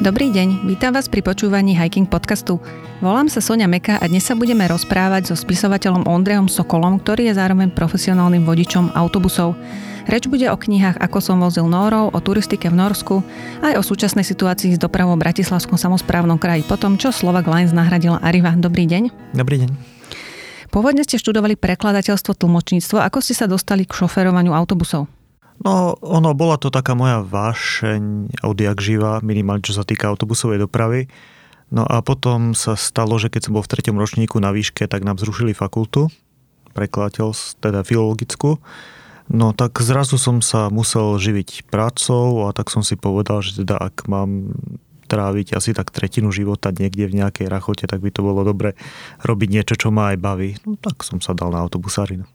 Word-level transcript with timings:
Dobrý 0.00 0.32
deň, 0.32 0.64
vítam 0.64 0.96
vás 0.96 1.12
pri 1.12 1.20
počúvaní 1.20 1.76
Hiking 1.76 2.08
podcastu. 2.08 2.56
Volám 3.04 3.28
sa 3.28 3.44
Sonia 3.44 3.68
Meka 3.68 4.00
a 4.00 4.08
dnes 4.08 4.24
sa 4.24 4.32
budeme 4.32 4.64
rozprávať 4.64 5.28
so 5.28 5.36
spisovateľom 5.36 6.08
Ondrejom 6.08 6.48
Sokolom, 6.48 6.96
ktorý 7.04 7.28
je 7.28 7.36
zároveň 7.36 7.68
profesionálnym 7.68 8.48
vodičom 8.48 8.96
autobusov. 8.96 9.60
Reč 10.08 10.24
bude 10.24 10.48
o 10.48 10.56
knihách 10.56 10.96
Ako 11.04 11.20
som 11.20 11.44
vozil 11.44 11.68
Nórov, 11.68 12.16
o 12.16 12.18
turistike 12.24 12.72
v 12.72 12.80
Norsku, 12.80 13.20
aj 13.60 13.76
o 13.76 13.84
súčasnej 13.84 14.24
situácii 14.24 14.72
s 14.72 14.80
dopravou 14.80 15.20
v 15.20 15.28
Bratislavskom 15.28 15.76
samozprávnom 15.76 16.40
kraji 16.40 16.64
po 16.64 16.80
tom, 16.80 16.96
čo 16.96 17.12
Slovak 17.12 17.44
Lines 17.44 17.76
nahradila 17.76 18.24
Arriva. 18.24 18.56
Dobrý 18.56 18.88
deň. 18.88 19.36
Dobrý 19.36 19.68
deň. 19.68 19.70
Pôvodne 20.72 21.04
ste 21.04 21.20
študovali 21.20 21.60
prekladateľstvo, 21.60 22.40
tlmočníctvo. 22.40 23.04
Ako 23.04 23.20
ste 23.20 23.36
sa 23.36 23.44
dostali 23.44 23.84
k 23.84 23.92
šoferovaniu 23.92 24.56
autobusov? 24.56 25.19
No, 25.60 25.92
ono, 26.00 26.32
bola 26.32 26.56
to 26.56 26.72
taká 26.72 26.96
moja 26.96 27.20
vášeň 27.20 28.32
odjak 28.40 28.80
živa, 28.80 29.20
minimálne 29.20 29.60
čo 29.60 29.76
sa 29.76 29.84
týka 29.84 30.08
autobusovej 30.08 30.64
dopravy. 30.64 31.12
No 31.70 31.84
a 31.84 32.00
potom 32.00 32.56
sa 32.56 32.74
stalo, 32.74 33.20
že 33.20 33.28
keď 33.28 33.46
som 33.46 33.54
bol 33.54 33.62
v 33.62 33.70
treťom 33.76 34.00
ročníku 34.00 34.40
na 34.40 34.50
výške, 34.50 34.88
tak 34.88 35.04
nám 35.04 35.20
zrušili 35.20 35.52
fakultu, 35.52 36.08
prekladateľ, 36.72 37.30
teda 37.60 37.84
filologickú. 37.84 38.58
No 39.30 39.54
tak 39.54 39.78
zrazu 39.78 40.18
som 40.18 40.42
sa 40.42 40.72
musel 40.72 41.14
živiť 41.14 41.70
prácou 41.70 42.48
a 42.48 42.56
tak 42.56 42.72
som 42.72 42.82
si 42.82 42.98
povedal, 42.98 43.44
že 43.44 43.62
teda 43.62 43.78
ak 43.78 44.10
mám 44.10 44.56
tráviť 45.06 45.54
asi 45.54 45.70
tak 45.70 45.94
tretinu 45.94 46.34
života 46.34 46.74
niekde 46.74 47.10
v 47.10 47.22
nejakej 47.22 47.46
rachote, 47.46 47.84
tak 47.86 48.02
by 48.02 48.10
to 48.10 48.22
bolo 48.22 48.42
dobre 48.42 48.74
robiť 49.22 49.48
niečo, 49.50 49.74
čo 49.78 49.94
ma 49.94 50.14
aj 50.14 50.18
baví. 50.18 50.50
No 50.66 50.74
tak 50.78 51.02
som 51.06 51.22
sa 51.22 51.34
dal 51.34 51.54
na 51.54 51.62
autobusárinu. 51.62 52.26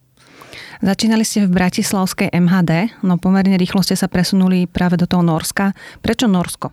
Začínali 0.83 1.23
ste 1.23 1.47
v 1.47 1.53
Bratislavskej 1.55 2.33
MHD, 2.33 3.01
no 3.01 3.15
pomerne 3.15 3.55
rýchlo 3.55 3.81
ste 3.81 3.97
sa 3.97 4.11
presunuli 4.11 4.67
práve 4.69 4.99
do 4.99 5.07
toho 5.07 5.23
Norska. 5.25 5.75
Prečo 6.03 6.27
Norsko? 6.27 6.71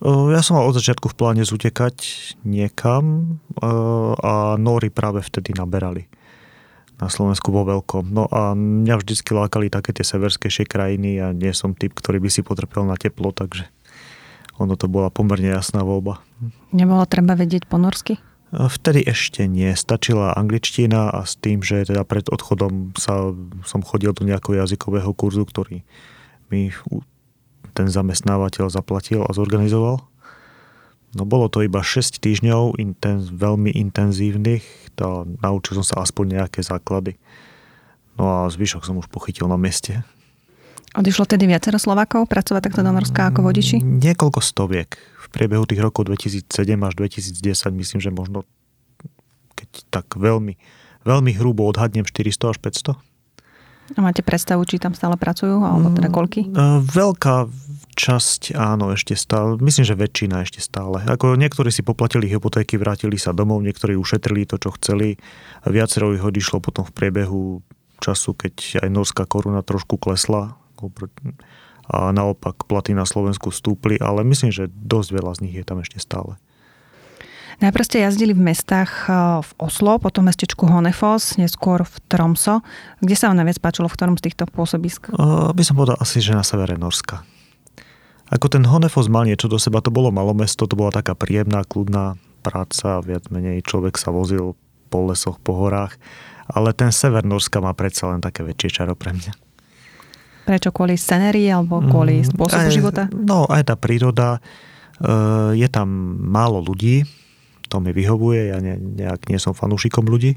Ja 0.00 0.40
som 0.40 0.56
mal 0.56 0.64
od 0.64 0.80
začiatku 0.80 1.12
v 1.12 1.16
pláne 1.16 1.44
zutekať 1.44 1.96
niekam 2.48 3.36
a 4.24 4.56
Nóri 4.56 4.88
práve 4.88 5.20
vtedy 5.20 5.52
naberali 5.52 6.08
na 6.96 7.12
Slovensku 7.12 7.52
vo 7.52 7.68
veľkom. 7.68 8.08
No 8.08 8.24
a 8.28 8.56
mňa 8.56 8.96
vždycky 8.96 9.36
lákali 9.36 9.68
také 9.68 9.92
tie 9.92 10.04
severskejšie 10.04 10.64
krajiny 10.68 11.20
a 11.20 11.36
nie 11.36 11.52
som 11.52 11.76
typ, 11.76 11.92
ktorý 11.92 12.20
by 12.20 12.28
si 12.32 12.40
potrpel 12.40 12.88
na 12.88 12.96
teplo, 12.96 13.32
takže 13.32 13.68
ono 14.60 14.76
to 14.76 14.88
bola 14.88 15.08
pomerne 15.08 15.52
jasná 15.52 15.80
voľba. 15.84 16.20
Nebolo 16.72 17.04
treba 17.08 17.36
vedieť 17.36 17.64
po 17.64 17.80
norsky? 17.80 18.20
Vtedy 18.50 19.06
ešte 19.06 19.46
nie. 19.46 19.70
Stačila 19.78 20.34
angličtina 20.34 21.14
a 21.14 21.22
s 21.22 21.38
tým, 21.38 21.62
že 21.62 21.86
teda 21.86 22.02
pred 22.02 22.26
odchodom 22.26 22.98
sa, 22.98 23.30
som 23.62 23.80
chodil 23.86 24.10
do 24.10 24.26
nejakého 24.26 24.58
jazykového 24.58 25.14
kurzu, 25.14 25.46
ktorý 25.46 25.86
mi 26.50 26.74
ten 27.70 27.86
zamestnávateľ 27.86 28.66
zaplatil 28.66 29.22
a 29.22 29.30
zorganizoval. 29.30 30.02
No 31.14 31.22
bolo 31.22 31.46
to 31.46 31.62
iba 31.62 31.82
6 31.82 32.18
týždňov 32.18 32.78
intenz, 32.82 33.30
veľmi 33.30 33.70
intenzívnych, 33.70 34.62
tá, 34.94 35.26
naučil 35.42 35.78
som 35.82 35.86
sa 35.86 35.96
aspoň 36.02 36.42
nejaké 36.42 36.62
základy. 36.62 37.18
No 38.18 38.26
a 38.26 38.36
zvyšok 38.50 38.82
som 38.82 38.98
už 38.98 39.06
pochytil 39.10 39.46
na 39.46 39.58
mieste. 39.58 40.02
Odišlo 40.90 41.22
tedy 41.22 41.46
viacero 41.46 41.78
Slovákov 41.78 42.26
pracovať 42.26 42.66
takto 42.66 42.82
do 42.82 42.90
Norska 42.90 43.30
ako 43.30 43.46
vodiči? 43.46 43.78
Niekoľko 43.78 44.42
stoviek 44.42 44.98
priebehu 45.30 45.64
tých 45.64 45.80
rokov 45.80 46.10
2007 46.10 46.46
až 46.82 46.92
2010 46.98 47.40
myslím, 47.80 47.98
že 48.02 48.10
možno 48.10 48.44
keď 49.60 49.70
tak 49.92 50.06
veľmi, 50.16 50.56
veľmi 51.04 51.30
hrubo 51.36 51.68
odhadnem 51.68 52.06
400 52.06 52.52
až 52.52 52.58
500. 52.96 52.96
A 53.90 54.00
máte 54.06 54.22
predstavu, 54.22 54.62
či 54.62 54.78
tam 54.78 54.94
stále 54.94 55.18
pracujú, 55.18 55.66
alebo 55.66 55.90
teda 55.90 56.08
mm, 56.08 56.14
koľky? 56.14 56.40
E, 56.46 56.50
veľká 56.78 57.50
časť, 57.98 58.54
áno, 58.54 58.94
ešte 58.94 59.18
stále. 59.18 59.58
Myslím, 59.58 59.82
že 59.82 59.98
väčšina 59.98 60.46
ešte 60.46 60.62
stále. 60.62 61.02
Ako 61.10 61.34
niektorí 61.34 61.74
si 61.74 61.82
poplatili 61.82 62.30
hypotéky, 62.30 62.78
vrátili 62.78 63.18
sa 63.18 63.34
domov, 63.34 63.66
niektorí 63.66 63.98
ušetrili 63.98 64.46
to, 64.46 64.62
čo 64.62 64.70
chceli. 64.78 65.18
Viacero 65.66 66.14
ich 66.14 66.22
odišlo 66.22 66.62
potom 66.62 66.86
v 66.86 66.94
priebehu 66.94 67.66
času, 67.98 68.38
keď 68.38 68.86
aj 68.86 68.88
norská 68.94 69.26
koruna 69.26 69.66
trošku 69.66 69.98
klesla 69.98 70.54
a 71.90 72.14
naopak 72.14 72.70
platy 72.70 72.94
na 72.94 73.02
Slovensku 73.02 73.50
stúpli, 73.50 73.98
ale 73.98 74.22
myslím, 74.22 74.54
že 74.54 74.70
dosť 74.70 75.08
veľa 75.10 75.32
z 75.36 75.40
nich 75.44 75.54
je 75.58 75.66
tam 75.66 75.82
ešte 75.82 75.98
stále. 75.98 76.38
Najprv 77.60 77.84
ste 77.84 78.00
jazdili 78.00 78.32
v 78.32 78.40
mestách 78.40 79.04
eh, 79.04 79.44
v 79.44 79.50
Oslo, 79.60 80.00
potom 80.00 80.24
mestečku 80.24 80.64
Honefos, 80.64 81.36
neskôr 81.36 81.84
v 81.84 81.96
Tromso. 82.08 82.64
Kde 83.04 83.14
sa 83.18 83.28
vám 83.28 83.44
najviac 83.44 83.60
páčilo, 83.60 83.90
v 83.92 83.96
ktorom 84.00 84.16
z 84.16 84.32
týchto 84.32 84.48
pôsobisk? 84.48 85.12
Uh, 85.12 85.52
by 85.52 85.60
som 85.60 85.76
povedal 85.76 86.00
asi, 86.00 86.24
že 86.24 86.32
na 86.32 86.40
severe 86.40 86.80
Norska. 86.80 87.20
Ako 88.32 88.48
ten 88.48 88.64
Honefos 88.64 89.12
mal 89.12 89.28
niečo 89.28 89.50
do 89.50 89.60
seba, 89.60 89.84
to 89.84 89.92
bolo 89.92 90.08
malo 90.08 90.32
mesto, 90.32 90.64
to 90.64 90.78
bola 90.78 90.94
taká 90.94 91.12
príjemná, 91.12 91.66
kľudná 91.66 92.16
práca, 92.40 93.04
viac 93.04 93.28
menej 93.28 93.60
človek 93.66 94.00
sa 94.00 94.08
vozil 94.08 94.56
po 94.88 95.04
lesoch, 95.04 95.36
po 95.42 95.52
horách, 95.58 96.00
ale 96.48 96.72
ten 96.72 96.94
sever 96.94 97.26
Norska 97.26 97.60
má 97.60 97.76
predsa 97.76 98.08
len 98.08 98.24
také 98.24 98.40
väčšie 98.40 98.82
čaro 98.82 98.96
pre 98.96 99.12
mňa. 99.12 99.49
Prečo? 100.50 100.74
Kvôli 100.74 100.98
scenérii 100.98 101.46
alebo 101.46 101.78
kvôli 101.78 102.26
mm, 102.26 102.34
spôsobu 102.34 102.66
aj, 102.66 102.74
života? 102.74 103.02
No, 103.14 103.46
aj 103.46 103.70
tá 103.70 103.78
príroda. 103.78 104.42
E, 104.98 105.54
je 105.54 105.68
tam 105.70 105.86
málo 106.18 106.58
ľudí, 106.58 107.06
to 107.70 107.78
mi 107.78 107.94
vyhovuje, 107.94 108.50
ja 108.50 108.58
ne, 108.58 108.74
nejak 108.74 109.30
nie 109.30 109.38
som 109.38 109.54
fanúšikom 109.54 110.10
ľudí. 110.10 110.34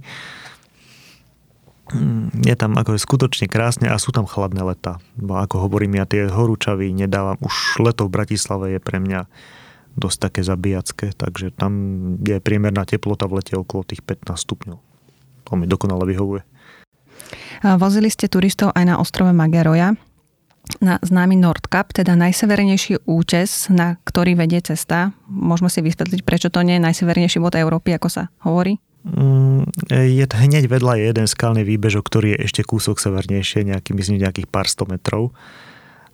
Mm, 1.97 2.45
je 2.45 2.53
tam 2.53 2.77
ako 2.77 2.93
skutočne 2.93 3.49
krásne 3.49 3.89
a 3.89 3.97
sú 3.97 4.13
tam 4.13 4.29
chladné 4.29 4.61
leta. 4.61 5.01
Bo 5.17 5.41
ako 5.41 5.65
hovorím, 5.65 5.97
ja 5.97 6.05
tie 6.05 6.29
horúčavy 6.29 6.93
nedávam. 6.93 7.41
Už 7.41 7.81
leto 7.81 8.05
v 8.05 8.13
Bratislave 8.13 8.77
je 8.77 8.79
pre 8.85 9.01
mňa 9.01 9.25
dosť 9.97 10.17
také 10.29 10.41
zabíjacké, 10.45 11.07
takže 11.17 11.49
tam 11.57 11.73
je 12.21 12.37
priemerná 12.37 12.85
teplota 12.85 13.25
v 13.25 13.41
lete 13.41 13.57
okolo 13.57 13.81
tých 13.81 14.05
15 14.05 14.29
stupňov. 14.37 14.77
To 15.49 15.51
mi 15.57 15.65
dokonale 15.65 16.05
vyhovuje. 16.05 16.45
Vozili 17.63 18.09
ste 18.11 18.27
turistov 18.27 18.75
aj 18.75 18.83
na 18.83 18.95
ostrove 18.99 19.31
Mageroja, 19.31 19.95
na 20.79 20.95
známy 21.03 21.35
Nordkap, 21.35 21.91
teda 21.91 22.15
najsevernejší 22.15 23.03
útes, 23.03 23.67
na 23.67 23.99
ktorý 24.07 24.39
vedie 24.39 24.63
cesta. 24.63 25.11
Môžeme 25.27 25.67
si 25.67 25.83
vysvetliť, 25.83 26.23
prečo 26.23 26.47
to 26.47 26.63
nie 26.63 26.79
je 26.79 26.85
najsevernejší 26.87 27.43
bod 27.43 27.59
Európy, 27.59 27.91
ako 27.95 28.07
sa 28.07 28.23
hovorí? 28.47 28.79
Mm, 29.03 29.67
je 29.91 30.23
hneď 30.23 30.71
vedľa 30.71 30.95
je 30.95 31.03
jeden 31.11 31.27
skalný 31.27 31.67
výbežok, 31.67 32.07
ktorý 32.07 32.39
je 32.39 32.47
ešte 32.47 32.61
kúsok 32.63 33.03
severnejšie, 33.03 33.67
nejaký, 33.67 33.91
myslím, 33.91 34.23
nejakých 34.23 34.47
pár 34.47 34.71
sto 34.71 34.87
metrov. 34.87 35.35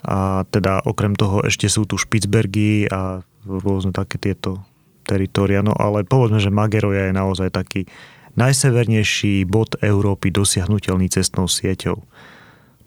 A 0.01 0.47
teda 0.49 0.81
okrem 0.81 1.13
toho 1.13 1.45
ešte 1.45 1.69
sú 1.69 1.85
tu 1.85 2.01
Špicbergy 2.01 2.89
a 2.89 3.21
rôzne 3.45 3.93
také 3.93 4.17
tieto 4.17 4.65
teritória. 5.05 5.61
No 5.61 5.77
ale 5.77 6.01
povedzme, 6.01 6.41
že 6.41 6.49
Mageroja 6.49 7.09
je 7.09 7.13
naozaj 7.13 7.53
taký 7.53 7.85
najsevernejší 8.39 9.43
bod 9.43 9.75
Európy 9.83 10.31
dosiahnutelný 10.31 11.11
cestnou 11.11 11.51
sieťou. 11.51 11.99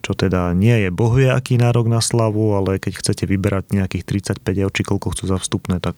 Čo 0.03 0.13
teda 0.19 0.51
nie 0.57 0.89
je 0.89 0.91
bohvie 0.91 1.31
aký 1.31 1.61
nárok 1.61 1.87
na 1.87 2.03
slavu, 2.03 2.57
ale 2.59 2.81
keď 2.81 2.99
chcete 2.99 3.25
vyberať 3.29 3.77
nejakých 3.77 4.35
35 4.41 4.65
eur, 4.65 4.73
či 4.73 4.83
koľko 4.83 5.15
chcú 5.15 5.25
za 5.31 5.39
vstupné, 5.39 5.79
tak 5.79 5.95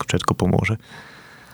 všetko 0.00 0.32
pomôže. 0.32 0.80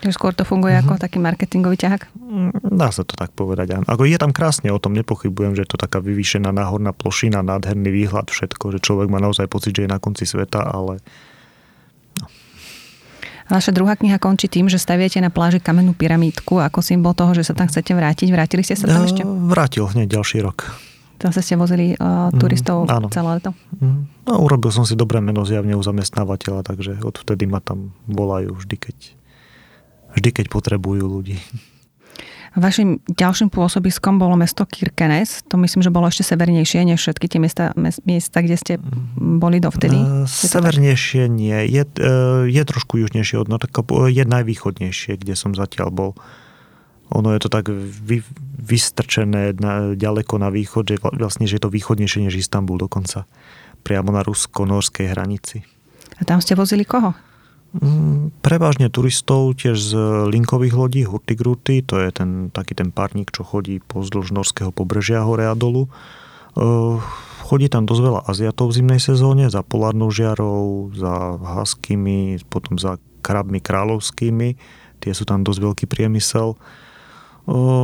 Skôr 0.07 0.37
to 0.37 0.47
funguje 0.47 0.77
uh-huh. 0.77 0.93
ako 0.93 1.03
taký 1.03 1.19
marketingový 1.19 1.81
ťahák? 1.81 2.03
Mm, 2.15 2.53
dá 2.79 2.93
sa 2.93 3.03
to 3.03 3.17
tak 3.17 3.33
povedať, 3.33 3.81
áno. 3.81 3.87
Ako 3.89 4.05
je 4.07 4.21
tam 4.21 4.31
krásne, 4.31 4.69
o 4.71 4.79
tom 4.79 4.93
nepochybujem, 4.93 5.57
že 5.57 5.65
je 5.65 5.71
to 5.73 5.81
taká 5.81 5.99
vyvýšená 6.05 6.53
náhorná 6.53 6.93
plošina, 6.93 7.41
nádherný 7.41 7.91
výhľad, 7.91 8.29
všetko, 8.29 8.77
že 8.77 8.85
človek 8.85 9.09
má 9.09 9.19
naozaj 9.19 9.49
pocit, 9.49 9.73
že 9.75 9.89
je 9.89 9.91
na 9.91 9.99
konci 9.99 10.29
sveta, 10.29 10.63
ale 10.63 11.01
Vaša 13.47 13.71
druhá 13.71 13.95
kniha 13.95 14.19
končí 14.19 14.51
tým, 14.51 14.67
že 14.67 14.79
staviete 14.79 15.23
na 15.23 15.31
pláži 15.31 15.63
kamennú 15.63 15.95
pyramídku 15.95 16.59
ako 16.59 16.83
symbol 16.83 17.15
toho, 17.15 17.31
že 17.31 17.47
sa 17.47 17.55
tam 17.55 17.71
chcete 17.71 17.95
vrátiť. 17.95 18.27
Vrátili 18.35 18.67
ste 18.67 18.75
sa 18.75 18.91
tam 18.91 19.07
ešte? 19.07 19.23
Vrátil 19.23 19.87
hneď 19.87 20.19
ďalší 20.19 20.43
rok. 20.43 20.67
Tam 21.17 21.33
sa 21.33 21.41
ste 21.41 21.57
vozili 21.57 21.97
uh, 21.97 22.29
turistov 22.37 22.85
mm, 22.85 23.09
celé 23.09 23.41
leto? 23.41 23.57
Mm. 23.81 24.05
No, 24.29 24.33
urobil 24.45 24.69
som 24.69 24.85
si 24.85 24.93
dobré 24.93 25.25
meno 25.25 25.49
zjavne 25.49 25.73
u 25.73 25.81
zamestnávateľa, 25.81 26.61
takže 26.61 27.01
odvtedy 27.01 27.49
ma 27.49 27.65
tam 27.65 27.97
volajú 28.05 28.53
vždy, 28.53 28.77
keď, 28.77 28.97
vždy, 30.13 30.29
keď 30.43 30.47
potrebujú 30.53 31.09
ľudí. 31.09 31.41
Vašim 32.57 33.05
ďalším 33.05 33.53
pôsobiskom 33.53 34.17
bolo 34.17 34.33
mesto 34.33 34.65
Kirkenes. 34.65 35.45
To 35.53 35.61
myslím, 35.61 35.85
že 35.85 35.93
bolo 35.93 36.09
ešte 36.09 36.25
severnejšie 36.25 36.89
než 36.89 37.05
všetky 37.05 37.29
tie 37.29 37.37
miesta, 37.37 37.77
miesta 37.77 38.39
kde 38.41 38.57
ste 38.57 38.73
boli 39.21 39.61
dovtedy. 39.61 40.01
Uh, 40.01 40.25
severnejšie 40.25 41.29
nie. 41.29 41.53
Je, 41.69 41.85
uh, 41.85 42.49
je 42.49 42.63
trošku 42.65 42.97
južnejšie 42.97 43.37
od 43.37 43.53
Nortka. 43.53 43.85
Je 44.09 44.25
najvýchodnejšie, 44.25 45.21
kde 45.21 45.37
som 45.37 45.53
zatiaľ 45.53 45.93
bol. 45.93 46.11
Ono 47.13 47.37
je 47.37 47.45
to 47.45 47.53
tak 47.53 47.69
vy, 47.69 48.25
vystrčené 48.57 49.53
na, 49.61 49.93
ďaleko 49.93 50.41
na 50.41 50.49
východ, 50.49 50.89
že 50.89 50.97
vlastne 50.99 51.45
že 51.45 51.61
je 51.61 51.63
to 51.63 51.71
východnejšie 51.71 52.25
než 52.25 52.41
Istanbul 52.41 52.81
dokonca. 52.81 53.29
Priamo 53.85 54.17
na 54.17 54.25
rusko-norskej 54.25 55.13
hranici. 55.13 55.61
A 56.17 56.25
tam 56.25 56.41
ste 56.41 56.57
vozili 56.57 56.89
koho? 56.89 57.13
Mm, 57.77 58.33
prevažne 58.41 58.89
turistov 58.89 59.53
tiež 59.61 59.77
z 59.77 59.93
linkových 60.33 60.75
lodí 60.75 61.03
Hurtigrúty, 61.05 61.85
to 61.85 62.01
je 62.01 62.09
ten, 62.09 62.49
taký 62.49 62.73
ten 62.73 62.89
párnik, 62.89 63.29
čo 63.29 63.45
chodí 63.45 63.85
pozdĺž 63.85 64.33
norského 64.33 64.73
pobrežia 64.73 65.21
hore 65.21 65.45
a 65.45 65.53
dolu. 65.53 65.93
chodí 67.45 67.69
tam 67.69 67.85
dosť 67.85 68.03
veľa 68.03 68.21
Aziatov 68.25 68.73
v 68.73 68.77
zimnej 68.81 69.01
sezóne, 69.03 69.53
za 69.53 69.61
polárnou 69.61 70.09
žiarou, 70.09 70.89
za 70.97 71.37
haskými, 71.37 72.41
potom 72.49 72.81
za 72.81 72.97
krabmi 73.21 73.61
kráľovskými. 73.61 74.49
Tie 75.05 75.13
sú 75.13 75.29
tam 75.29 75.45
dosť 75.45 75.61
veľký 75.61 75.85
priemysel. 75.85 76.57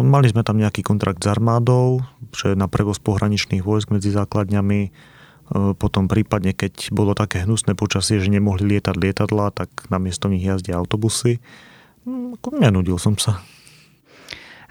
Mali 0.03 0.27
sme 0.27 0.43
tam 0.43 0.59
nejaký 0.59 0.83
kontrakt 0.83 1.23
s 1.23 1.31
armádou, 1.31 2.03
že 2.35 2.59
na 2.59 2.67
prevoz 2.67 2.99
pohraničných 2.99 3.62
vojsk 3.62 3.94
medzi 3.94 4.11
základňami. 4.11 5.12
Potom 5.52 6.08
prípadne, 6.08 6.56
keď 6.56 6.88
bolo 6.88 7.12
také 7.12 7.44
hnusné 7.44 7.76
počasie, 7.76 8.16
že 8.16 8.32
nemohli 8.32 8.64
lietať 8.76 8.96
lietadla, 8.96 9.52
tak 9.52 9.69
namiesto 9.93 10.32
nich 10.32 10.40
jazdia 10.40 10.81
autobusy. 10.81 11.44
Nenudil 12.56 12.96
som 12.96 13.20
sa. 13.20 13.44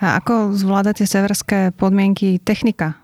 A 0.01 0.17
ako 0.17 0.57
zvládate 0.57 1.05
severské 1.05 1.69
podmienky 1.77 2.41
technika? 2.41 2.97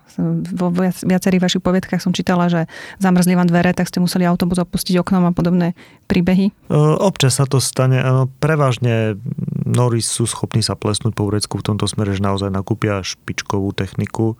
Vo 0.50 0.74
viacerých 1.06 1.46
vašich 1.46 1.62
poviedkach 1.62 2.02
som 2.02 2.10
čítala, 2.10 2.50
že 2.50 2.66
zamrzli 2.98 3.38
vám 3.38 3.46
dvere, 3.46 3.70
tak 3.70 3.86
ste 3.86 4.02
museli 4.02 4.26
autobus 4.26 4.58
opustiť 4.58 4.98
oknom 4.98 5.30
a 5.30 5.32
podobné 5.32 5.78
príbehy. 6.10 6.50
Občas 6.98 7.38
sa 7.38 7.46
to 7.46 7.62
stane. 7.62 8.02
Prevažne 8.42 9.14
Norris 9.62 10.10
sú 10.10 10.26
schopní 10.26 10.58
sa 10.58 10.74
plesnúť 10.74 11.14
po 11.14 11.30
Urecku 11.30 11.62
v 11.62 11.70
tomto 11.70 11.86
smere, 11.86 12.18
že 12.18 12.26
naozaj 12.26 12.50
nakúpia 12.50 12.98
špičkovú 13.06 13.70
techniku. 13.78 14.34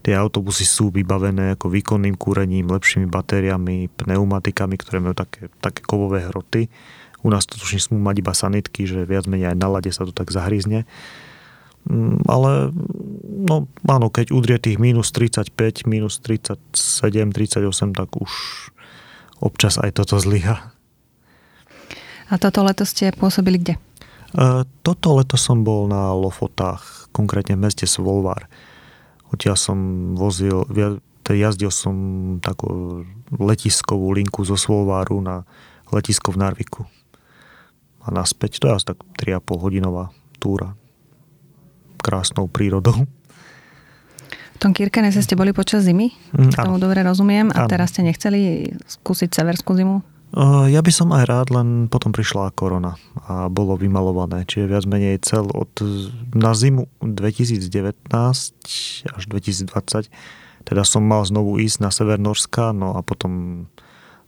Tie 0.00 0.16
autobusy 0.16 0.64
sú 0.64 0.88
vybavené 0.88 1.56
ako 1.56 1.68
výkonným 1.68 2.16
kúrením, 2.16 2.72
lepšími 2.72 3.04
batériami, 3.04 3.92
pneumatikami, 4.00 4.80
ktoré 4.80 4.98
majú 5.04 5.12
také, 5.12 5.52
také 5.60 5.84
kovové 5.84 6.24
hroty. 6.24 6.72
U 7.20 7.28
nás 7.28 7.44
to 7.44 7.60
tuším 7.60 7.80
smú 7.80 7.98
mať 8.00 8.16
iba 8.24 8.32
sanitky, 8.32 8.88
že 8.88 9.04
viac 9.04 9.28
menej 9.28 9.52
aj 9.52 9.58
na 9.60 9.68
lade 9.68 9.92
sa 9.92 10.08
to 10.08 10.12
tak 10.16 10.32
zahrízne. 10.32 10.88
Mm, 11.84 12.24
ale 12.24 12.72
no 13.44 13.68
áno, 13.88 14.08
keď 14.08 14.32
udrie 14.32 14.56
tých 14.56 14.80
minus 14.80 15.12
35, 15.12 15.84
minus 15.84 16.20
37, 16.24 16.72
38, 17.32 17.96
tak 17.96 18.08
už 18.16 18.32
občas 19.40 19.80
aj 19.80 20.00
toto 20.00 20.16
zlyha. 20.16 20.72
A 22.30 22.34
toto 22.38 22.62
leto 22.62 22.84
ste 22.84 23.12
pôsobili 23.12 23.58
kde? 23.58 23.74
E, 24.36 24.62
toto 24.84 25.18
leto 25.18 25.34
som 25.34 25.64
bol 25.66 25.90
na 25.90 26.12
Lofotách, 26.14 27.10
konkrétne 27.10 27.58
v 27.58 27.68
meste 27.68 27.88
Svolvár. 27.88 28.46
Odtiaľ 29.30 29.56
som 29.56 29.78
vozil, 30.18 30.66
jazdil 31.30 31.70
som 31.70 31.94
takú 32.42 33.02
letiskovú 33.30 34.10
linku 34.14 34.42
zo 34.42 34.58
Svolváru 34.58 35.22
na 35.22 35.46
letisko 35.94 36.34
v 36.34 36.42
Narviku. 36.42 36.82
A 38.02 38.10
naspäť, 38.10 38.58
to 38.58 38.70
je 38.70 38.74
asi 38.74 38.86
tak 38.90 38.98
3,5 39.20 39.62
hodinová 39.62 40.10
túra 40.40 40.74
krásnou 42.00 42.48
prírodou. 42.48 43.04
V 44.56 44.68
tom 44.68 44.72
Kirkenese 44.76 45.20
ste 45.24 45.36
boli 45.36 45.56
počas 45.56 45.88
zimy, 45.88 46.12
mm, 46.36 46.52
tomu 46.56 46.76
dobre 46.76 47.00
rozumiem, 47.00 47.48
a 47.52 47.64
ano. 47.64 47.68
teraz 47.68 47.96
ste 47.96 48.04
nechceli 48.04 48.72
skúsiť 48.84 49.32
severskú 49.32 49.72
zimu? 49.72 50.04
Ja 50.70 50.78
by 50.78 50.92
som 50.94 51.10
aj 51.10 51.26
rád, 51.26 51.48
len 51.50 51.90
potom 51.90 52.14
prišla 52.14 52.54
korona 52.54 52.94
a 53.26 53.50
bolo 53.50 53.74
vymalované, 53.74 54.46
čiže 54.46 54.70
viac 54.70 54.84
menej 54.86 55.18
cel 55.26 55.50
od 55.50 55.70
na 56.30 56.54
zimu 56.54 56.86
2019 57.02 57.66
až 59.10 59.22
2020 59.26 60.06
teda 60.64 60.84
som 60.84 61.04
mal 61.04 61.24
znovu 61.24 61.56
ísť 61.56 61.78
na 61.80 61.90
sever 61.90 62.20
Norska, 62.20 62.76
no 62.76 62.96
a 62.96 63.00
potom 63.00 63.64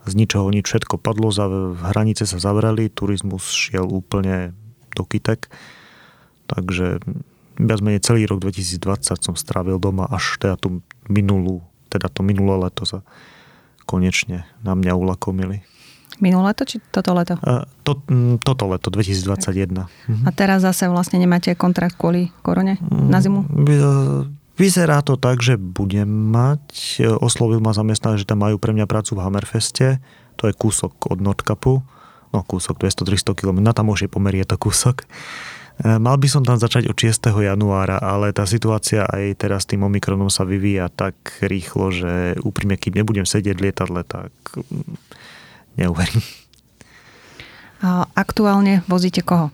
z 0.03 0.13
ničoho 0.17 0.49
nič 0.51 0.67
všetko 0.67 0.99
padlo, 0.99 1.31
hranice 1.93 2.27
sa 2.27 2.39
zavreli, 2.41 2.91
turizmus 2.91 3.47
šiel 3.53 3.87
úplne 3.87 4.57
do 4.97 5.05
kytek, 5.07 5.47
takže 6.49 6.99
viac 7.61 7.81
menej 7.85 8.03
celý 8.03 8.27
rok 8.27 8.43
2020 8.43 9.23
som 9.23 9.35
strávil 9.37 9.79
doma, 9.79 10.09
až 10.09 10.41
teda 10.41 10.57
tú 10.59 10.83
minulú, 11.07 11.63
teda 11.93 12.09
to 12.09 12.25
minulé 12.25 12.59
leto 12.59 12.89
sa 12.89 13.05
konečne 13.85 14.49
na 14.65 14.73
mňa 14.73 14.93
ulakomili. 14.97 15.63
Minulé 16.21 16.53
leto 16.53 16.69
či 16.69 16.83
toto 16.93 17.17
leto? 17.17 17.39
Uh, 17.41 17.65
to, 17.87 17.97
toto 18.43 18.65
leto, 18.69 18.89
2021. 18.93 19.89
Mhm. 20.09 20.29
A 20.29 20.31
teraz 20.35 20.61
zase 20.61 20.91
vlastne 20.91 21.17
nemáte 21.17 21.55
kontrakt 21.57 21.97
kvôli 21.97 22.35
korone 22.45 22.77
na 22.91 23.23
zimu? 23.23 23.49
Vyzerá 24.53 25.01
to 25.01 25.17
tak, 25.17 25.41
že 25.41 25.57
budem 25.57 26.07
mať. 26.07 27.01
Oslovil 27.25 27.65
ma 27.65 27.73
zamestnanec, 27.73 28.23
že 28.23 28.29
tam 28.29 28.45
majú 28.45 28.61
pre 28.61 28.77
mňa 28.77 28.85
prácu 28.85 29.17
v 29.17 29.25
Hammerfeste. 29.25 29.99
To 30.37 30.45
je 30.45 30.55
kúsok 30.55 30.93
od 31.09 31.19
Nordkapu. 31.25 31.81
No 32.33 32.39
kúsok, 32.45 32.81
200-300 32.81 33.33
km. 33.37 33.61
Na 33.65 33.73
tam 33.73 33.89
už 33.89 34.09
je 34.09 34.11
to 34.45 34.57
kúsok. 34.57 35.09
E, 35.81 35.97
mal 35.97 36.17
by 36.21 36.29
som 36.29 36.45
tam 36.45 36.57
začať 36.61 36.89
od 36.89 36.97
6. 36.97 37.33
januára, 37.33 38.01
ale 38.01 38.33
tá 38.33 38.45
situácia 38.45 39.09
aj 39.09 39.41
teraz 39.41 39.65
tým 39.65 39.85
Omikronom 39.85 40.29
sa 40.29 40.45
vyvíja 40.45 40.93
tak 40.93 41.17
rýchlo, 41.41 41.93
že 41.93 42.37
úprimne, 42.45 42.77
kým 42.77 42.97
nebudem 42.97 43.25
sedieť 43.25 43.57
v 43.57 43.63
lietadle, 43.69 44.01
tak 44.05 44.33
mm, 44.53 44.97
neuverím. 45.77 46.23
Aktuálne 48.15 48.87
vozíte 48.87 49.27
koho? 49.27 49.51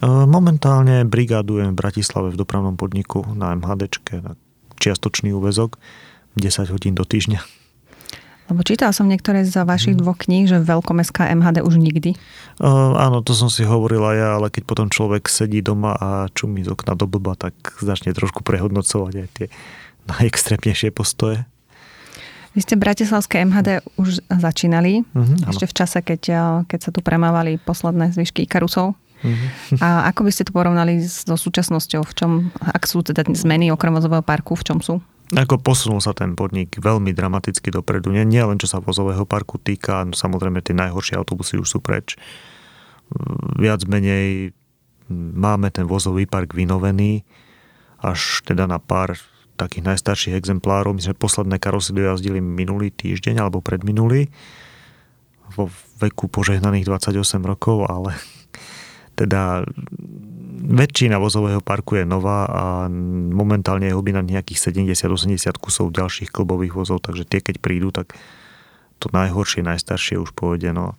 E, 0.00 0.06
momentálne 0.06 1.04
brigádujem 1.04 1.76
v 1.76 1.80
Bratislave 1.80 2.32
v 2.32 2.40
dopravnom 2.40 2.78
podniku 2.80 3.26
na 3.36 3.52
MHDčke 3.52 4.24
na 4.24 4.32
čiastočný 4.80 5.36
úvezok 5.36 5.76
10 6.40 6.72
hodín 6.72 6.96
do 6.96 7.04
týždňa. 7.04 7.60
Lebo 8.50 8.66
čítal 8.66 8.90
som 8.90 9.06
niektoré 9.06 9.46
z 9.46 9.62
vašich 9.62 9.94
mhm. 9.94 10.00
dvoch 10.02 10.18
kníh, 10.18 10.50
že 10.50 10.58
veľkomestská 10.58 11.30
MHD 11.38 11.62
už 11.62 11.78
nikdy. 11.78 12.18
Uh, 12.58 12.98
áno, 12.98 13.22
to 13.22 13.30
som 13.30 13.46
si 13.46 13.62
hovorila 13.62 14.10
ja, 14.16 14.28
ale 14.40 14.50
keď 14.50 14.62
potom 14.66 14.86
človek 14.90 15.30
sedí 15.30 15.62
doma 15.62 15.94
a 15.94 16.26
čumí 16.34 16.66
z 16.66 16.74
okna 16.74 16.98
do 16.98 17.06
blba, 17.06 17.38
tak 17.38 17.54
začne 17.78 18.10
trošku 18.10 18.42
prehodnocovať 18.42 19.14
aj 19.22 19.28
tie 19.38 19.46
najextrémnejšie 20.10 20.90
postoje. 20.90 21.46
Vy 22.50 22.60
ste 22.66 22.74
Bratislavské 22.74 23.46
MHD 23.46 23.86
už 23.94 24.26
začínali, 24.26 25.06
uh-huh, 25.06 25.50
ešte 25.50 25.70
v 25.70 25.74
čase, 25.74 25.98
keď, 26.02 26.22
keď 26.66 26.80
sa 26.82 26.90
tu 26.90 26.98
premávali 26.98 27.62
posledné 27.62 28.10
zvyšky 28.10 28.42
Ikarusov. 28.42 28.98
Uh-huh. 28.98 29.38
A 29.78 30.10
ako 30.10 30.26
by 30.26 30.30
ste 30.34 30.42
to 30.48 30.52
porovnali 30.56 30.98
so 31.04 31.38
súčasnosťou? 31.38 32.02
V 32.02 32.12
čom, 32.16 32.30
ak 32.58 32.90
sú 32.90 33.06
teda 33.06 33.22
zmeny 33.30 33.70
okrem 33.70 33.94
vozového 33.94 34.26
parku, 34.26 34.58
v 34.58 34.66
čom 34.66 34.78
sú? 34.82 34.98
Ako 35.30 35.62
posunul 35.62 36.02
sa 36.02 36.10
ten 36.10 36.34
podnik 36.34 36.74
veľmi 36.74 37.14
dramaticky 37.14 37.70
dopredu. 37.70 38.10
Nie, 38.10 38.26
nie 38.26 38.42
len 38.42 38.58
čo 38.58 38.66
sa 38.66 38.82
vozového 38.82 39.22
parku 39.22 39.62
týka, 39.62 40.02
no 40.02 40.18
samozrejme 40.18 40.58
tie 40.58 40.74
najhoršie 40.74 41.14
autobusy 41.14 41.54
už 41.54 41.70
sú 41.70 41.78
preč. 41.78 42.18
Viac 43.62 43.86
menej 43.86 44.50
máme 45.10 45.70
ten 45.70 45.86
vozový 45.86 46.26
park 46.26 46.54
vynovený 46.54 47.22
až 48.00 48.40
teda 48.42 48.66
na 48.66 48.80
pár 48.80 49.20
takých 49.60 49.84
najstarších 49.84 50.34
exemplárov. 50.40 50.96
My 50.96 51.02
sme 51.04 51.14
posledné 51.20 51.60
karosy 51.60 51.92
dojazdili 51.92 52.40
minulý 52.40 52.88
týždeň 52.88 53.44
alebo 53.44 53.60
predminulý 53.60 54.32
vo 55.52 55.68
veku 56.00 56.30
požehnaných 56.30 56.86
28 56.86 57.42
rokov, 57.44 57.84
ale 57.84 58.16
teda 59.20 59.68
väčšina 60.60 61.18
vozového 61.18 61.60
parku 61.60 61.98
je 61.98 62.04
nová 62.06 62.46
a 62.46 62.64
momentálne 63.34 63.90
je 63.90 63.96
huby 63.96 64.14
na 64.14 64.22
nejakých 64.22 64.72
70-80 64.72 65.56
kusov 65.58 65.90
ďalších 65.90 66.30
klubových 66.30 66.76
vozov, 66.76 67.02
takže 67.02 67.26
tie 67.26 67.40
keď 67.42 67.56
prídu, 67.58 67.90
tak 67.90 68.14
to 69.00 69.08
najhoršie, 69.10 69.64
najstaršie 69.64 70.20
už 70.20 70.36
pôjde. 70.36 70.76
No. 70.76 70.94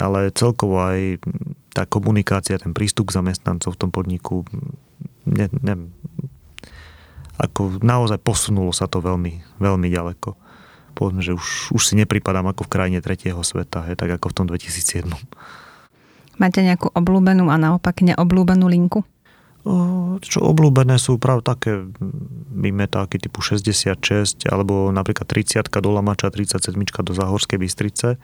Ale 0.00 0.32
celkovo 0.32 0.80
aj 0.80 1.20
tá 1.76 1.84
komunikácia, 1.84 2.58
ten 2.58 2.72
prístup 2.72 3.12
k 3.12 3.20
zamestnancov 3.20 3.76
v 3.76 3.80
tom 3.80 3.90
podniku, 3.92 4.42
ne, 5.28 5.46
ne, 5.60 5.74
ako 7.40 7.80
naozaj 7.80 8.20
posunulo 8.20 8.70
sa 8.76 8.84
to 8.84 9.00
veľmi, 9.00 9.40
veľmi 9.56 9.88
ďaleko. 9.88 10.36
Povedzme, 10.92 11.24
že 11.24 11.32
už, 11.32 11.72
už 11.72 11.82
si 11.82 11.94
nepripadám 11.96 12.44
ako 12.52 12.68
v 12.68 12.72
krajine 12.76 12.98
tretieho 13.00 13.40
sveta, 13.40 13.88
je 13.88 13.96
tak 13.96 14.12
ako 14.20 14.26
v 14.28 14.34
tom 14.36 14.46
2007. 14.52 15.08
Máte 16.36 16.60
nejakú 16.60 16.92
obľúbenú 16.92 17.48
a 17.52 17.56
naopak 17.56 18.00
neobľúbenú 18.04 18.68
linku? 18.68 19.04
Čo 20.24 20.40
obľúbené 20.40 20.96
sú 20.96 21.20
práve 21.20 21.44
také 21.44 21.84
vymetáky 22.48 23.20
typu 23.20 23.44
66 23.44 24.48
alebo 24.48 24.88
napríklad 24.88 25.28
30 25.28 25.68
do 25.68 25.90
Lamača, 25.92 26.32
37 26.32 26.72
do 26.80 27.12
Zahorskej 27.12 27.60
Bystrice. 27.60 28.16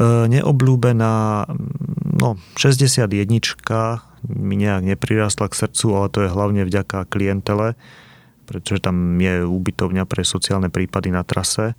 Neobľúbená, 0.00 1.46
no 2.18 2.28
61 2.58 3.06
mi 4.24 4.54
nejak 4.56 4.82
neprirastla 4.82 5.46
k 5.52 5.58
srdcu, 5.66 5.86
ale 5.94 6.06
to 6.10 6.18
je 6.26 6.34
hlavne 6.34 6.62
vďaka 6.66 7.06
klientele, 7.06 7.78
pretože 8.48 8.82
tam 8.82 9.20
je 9.20 9.46
úbytovňa 9.46 10.02
pre 10.08 10.26
sociálne 10.26 10.72
prípady 10.72 11.14
na 11.14 11.22
trase 11.22 11.78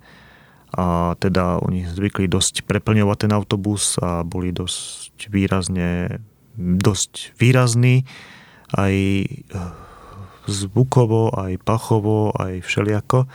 a 0.76 1.14
teda 1.16 1.62
oni 1.62 1.86
zvykli 1.86 2.26
dosť 2.26 2.66
preplňovať 2.66 3.26
ten 3.26 3.32
autobus 3.32 3.96
a 4.02 4.26
boli 4.26 4.50
dosť 4.50 5.30
výrazne 5.30 6.20
dosť 6.56 7.36
výrazní 7.36 8.08
aj 8.74 8.94
eh, 8.96 9.72
zvukovo, 10.46 11.34
aj 11.36 11.60
pachovo, 11.62 12.32
aj 12.34 12.64
všeliako. 12.64 13.28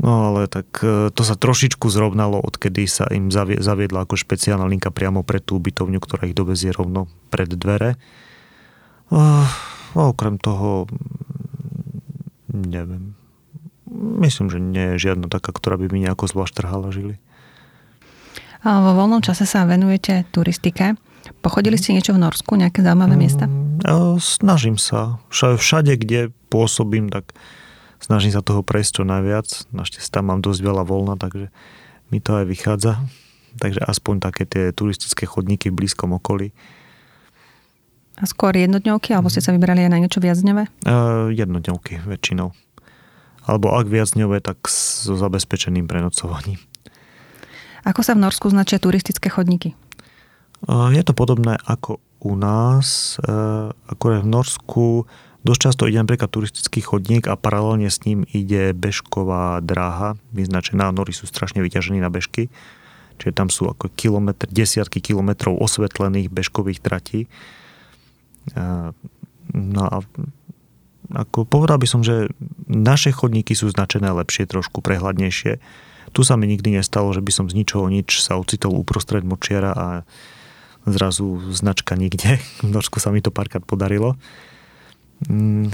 No 0.00 0.32
ale 0.32 0.48
tak 0.48 0.80
eh, 0.80 1.12
to 1.12 1.22
sa 1.26 1.36
trošičku 1.36 1.90
zrovnalo, 1.92 2.40
odkedy 2.40 2.88
sa 2.88 3.04
im 3.12 3.28
zaviedla 3.34 4.08
ako 4.08 4.16
špeciálna 4.16 4.64
linka 4.64 4.88
priamo 4.88 5.20
pred 5.26 5.44
tú 5.44 5.60
ubytovňu, 5.60 6.00
ktorá 6.00 6.24
ich 6.30 6.38
dovezie 6.38 6.72
rovno 6.72 7.10
pred 7.28 7.52
dvere. 7.52 8.00
A 9.12 9.44
okrem 9.92 10.40
toho, 10.40 10.88
neviem, 12.48 13.12
myslím, 14.24 14.48
že 14.48 14.56
nie 14.56 14.96
je 14.96 15.12
žiadna 15.12 15.28
taká, 15.28 15.52
ktorá 15.52 15.76
by 15.76 15.92
mi 15.92 16.08
nejako 16.08 16.32
zvlášť 16.32 16.64
trhala 16.64 16.88
žili. 16.88 17.20
A 18.62 18.80
vo 18.80 18.94
voľnom 18.94 19.20
čase 19.20 19.44
sa 19.44 19.66
venujete 19.66 20.24
turistike. 20.30 20.94
Pochodili 21.42 21.74
ste 21.74 21.92
niečo 21.92 22.14
v 22.14 22.22
Norsku, 22.22 22.54
nejaké 22.54 22.80
zaujímavé 22.80 23.18
miesta? 23.18 23.50
Mm, 23.50 24.22
snažím 24.22 24.78
sa. 24.78 25.18
Všade, 25.34 25.98
kde 25.98 26.30
pôsobím, 26.46 27.10
tak 27.10 27.34
snažím 28.02 28.34
sa 28.34 28.42
toho 28.42 28.66
prejsť 28.66 29.00
čo 29.00 29.04
najviac. 29.06 29.46
Našťastie 29.70 30.10
tam 30.10 30.34
mám 30.34 30.42
dosť 30.42 30.60
veľa 30.60 30.82
voľna, 30.82 31.14
takže 31.14 31.54
mi 32.10 32.18
to 32.18 32.42
aj 32.42 32.44
vychádza. 32.50 32.92
Takže 33.62 33.84
aspoň 33.84 34.14
také 34.18 34.42
tie 34.48 34.64
turistické 34.74 35.28
chodníky 35.28 35.70
v 35.70 35.78
blízkom 35.84 36.16
okolí. 36.16 36.50
A 38.20 38.28
skôr 38.28 38.52
jednodňovky, 38.52 39.16
alebo 39.16 39.32
ste 39.32 39.40
sa 39.40 39.56
vybrali 39.56 39.88
aj 39.88 39.90
na 39.92 39.98
niečo 40.00 40.20
viacdňové? 40.20 40.68
Uh, 40.84 41.32
jednodňovky 41.32 42.04
väčšinou. 42.04 42.52
Alebo 43.48 43.74
ak 43.74 43.88
viacdňové, 43.88 44.44
tak 44.44 44.68
so 44.68 45.16
zabezpečeným 45.16 45.88
prenocovaním. 45.88 46.60
Ako 47.82 48.06
sa 48.06 48.14
v 48.14 48.22
Norsku 48.22 48.52
značia 48.52 48.78
turistické 48.78 49.26
chodníky? 49.26 49.74
Uh, 50.68 50.94
je 50.94 51.02
to 51.02 51.16
podobné 51.16 51.58
ako 51.66 51.98
u 52.22 52.38
nás. 52.38 53.18
Uh, 53.18 53.74
akorát 53.90 54.22
v 54.22 54.30
Norsku 54.30 54.86
dosť 55.42 55.60
často 55.60 55.86
ide 55.90 56.02
napríklad 56.02 56.30
turistický 56.30 56.82
chodník 56.82 57.26
a 57.26 57.38
paralelne 57.38 57.90
s 57.90 58.02
ním 58.06 58.26
ide 58.30 58.74
bežková 58.74 59.58
dráha 59.62 60.18
vyznačená. 60.34 60.90
Nory 60.94 61.14
sú 61.14 61.26
strašne 61.26 61.62
vyťažení 61.62 61.98
na 61.98 62.10
bežky. 62.10 62.50
Čiže 63.20 63.32
tam 63.36 63.48
sú 63.52 63.70
ako 63.70 63.92
kilometr, 63.94 64.50
desiatky 64.50 64.98
kilometrov 64.98 65.54
osvetlených 65.60 66.32
bežkových 66.32 66.80
tratí 66.82 67.30
No 69.52 69.82
a 69.84 69.96
ako 71.12 71.44
povedal 71.44 71.76
by 71.76 71.86
som, 71.86 72.00
že 72.00 72.32
naše 72.66 73.12
chodníky 73.12 73.52
sú 73.52 73.68
značené 73.68 74.08
lepšie, 74.08 74.48
trošku 74.48 74.80
prehľadnejšie. 74.80 75.60
Tu 76.12 76.20
sa 76.24 76.40
mi 76.40 76.48
nikdy 76.48 76.80
nestalo, 76.80 77.12
že 77.12 77.20
by 77.20 77.32
som 77.32 77.46
z 77.52 77.56
ničoho 77.60 77.86
nič 77.92 78.24
sa 78.24 78.40
ocitol 78.40 78.80
uprostred 78.80 79.20
močiara 79.22 79.72
a 79.76 79.86
zrazu 80.88 81.52
značka 81.52 81.94
nikde. 81.94 82.40
V 82.64 82.70
Norsku 82.72 82.96
sa 82.96 83.12
mi 83.12 83.20
to 83.20 83.28
párkrát 83.28 83.62
podarilo. 83.62 84.16
Mm, 85.22 85.70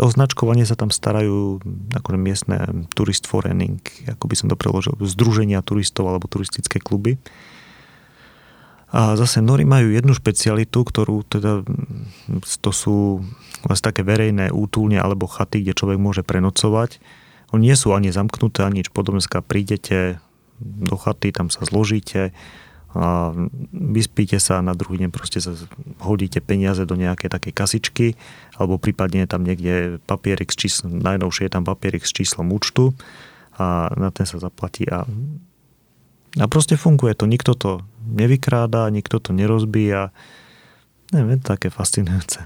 označkovanie 0.00 0.64
sa 0.64 0.78
tam 0.78 0.88
starajú 0.88 1.60
akože 1.92 2.18
miestne 2.18 2.86
turist 2.96 3.28
forening, 3.28 3.82
ako 4.08 4.24
by 4.24 4.34
som 4.38 4.48
to 4.48 4.56
preložil, 4.56 4.96
združenia 5.02 5.60
turistov 5.60 6.08
alebo 6.08 6.30
turistické 6.30 6.80
kluby. 6.80 7.20
A 8.94 9.18
zase 9.18 9.42
Nori 9.42 9.66
majú 9.66 9.92
jednu 9.92 10.14
špecialitu, 10.16 10.80
ktorú 10.86 11.26
teda, 11.26 11.66
to 12.62 12.70
sú 12.70 13.26
vlastne 13.66 13.92
také 13.92 14.06
verejné 14.06 14.54
útulne 14.54 14.96
alebo 14.96 15.28
chaty, 15.28 15.60
kde 15.60 15.76
človek 15.76 15.98
môže 15.98 16.22
prenocovať. 16.22 17.02
Oni 17.52 17.68
nie 17.68 17.76
sú 17.76 17.92
ani 17.92 18.14
zamknuté, 18.14 18.62
ani 18.62 18.80
nič 18.80 18.94
podobné. 18.94 19.20
Prídete 19.44 20.22
do 20.62 20.96
chaty, 20.96 21.34
tam 21.34 21.52
sa 21.52 21.66
zložíte, 21.66 22.32
a 22.96 23.36
vyspíte 23.72 24.40
sa 24.40 24.64
na 24.64 24.72
druhý 24.72 25.04
deň 25.04 25.10
proste 25.12 25.38
sa 25.38 25.52
hodíte 26.00 26.40
peniaze 26.40 26.82
do 26.88 26.96
nejakej 26.96 27.28
takej 27.28 27.52
kasičky 27.52 28.06
alebo 28.56 28.80
prípadne 28.80 29.24
je 29.24 29.28
tam 29.28 29.44
niekde 29.44 30.00
papierik 30.08 30.48
s 30.48 30.56
číslom, 30.56 30.98
najnovšie 31.04 31.46
je 31.46 31.52
tam 31.52 31.64
papierik 31.68 32.08
s 32.08 32.12
číslom 32.16 32.48
účtu 32.50 32.96
a 33.56 33.92
na 33.96 34.08
ten 34.12 34.24
sa 34.24 34.40
zaplatí 34.40 34.84
a, 34.88 35.04
a 36.40 36.44
proste 36.48 36.76
funguje 36.76 37.16
to. 37.16 37.24
Nikto 37.24 37.56
to 37.56 37.70
nevykráda, 38.04 38.92
nikto 38.92 39.16
to 39.16 39.32
nerozbíja. 39.32 40.12
Neviem, 41.12 41.40
také 41.40 41.72
fascinujúce. 41.72 42.44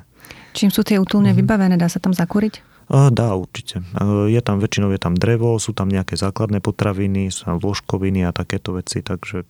Čím 0.55 0.71
sú 0.71 0.83
tie 0.87 0.99
útulne 0.99 1.31
mm-hmm. 1.35 1.47
vybavené? 1.47 1.75
Dá 1.79 1.91
sa 1.91 1.99
tam 1.99 2.15
zakúriť? 2.15 2.63
Dá, 2.91 3.39
určite. 3.39 3.87
Je 4.27 4.41
tam 4.43 4.59
väčšinou 4.59 4.91
je 4.91 4.99
tam 4.99 5.15
drevo, 5.15 5.55
sú 5.63 5.71
tam 5.71 5.87
nejaké 5.87 6.19
základné 6.19 6.59
potraviny, 6.59 7.31
sú 7.31 7.47
tam 7.47 7.63
vložkoviny 7.63 8.27
a 8.27 8.35
takéto 8.35 8.75
veci, 8.75 8.99
takže 8.99 9.47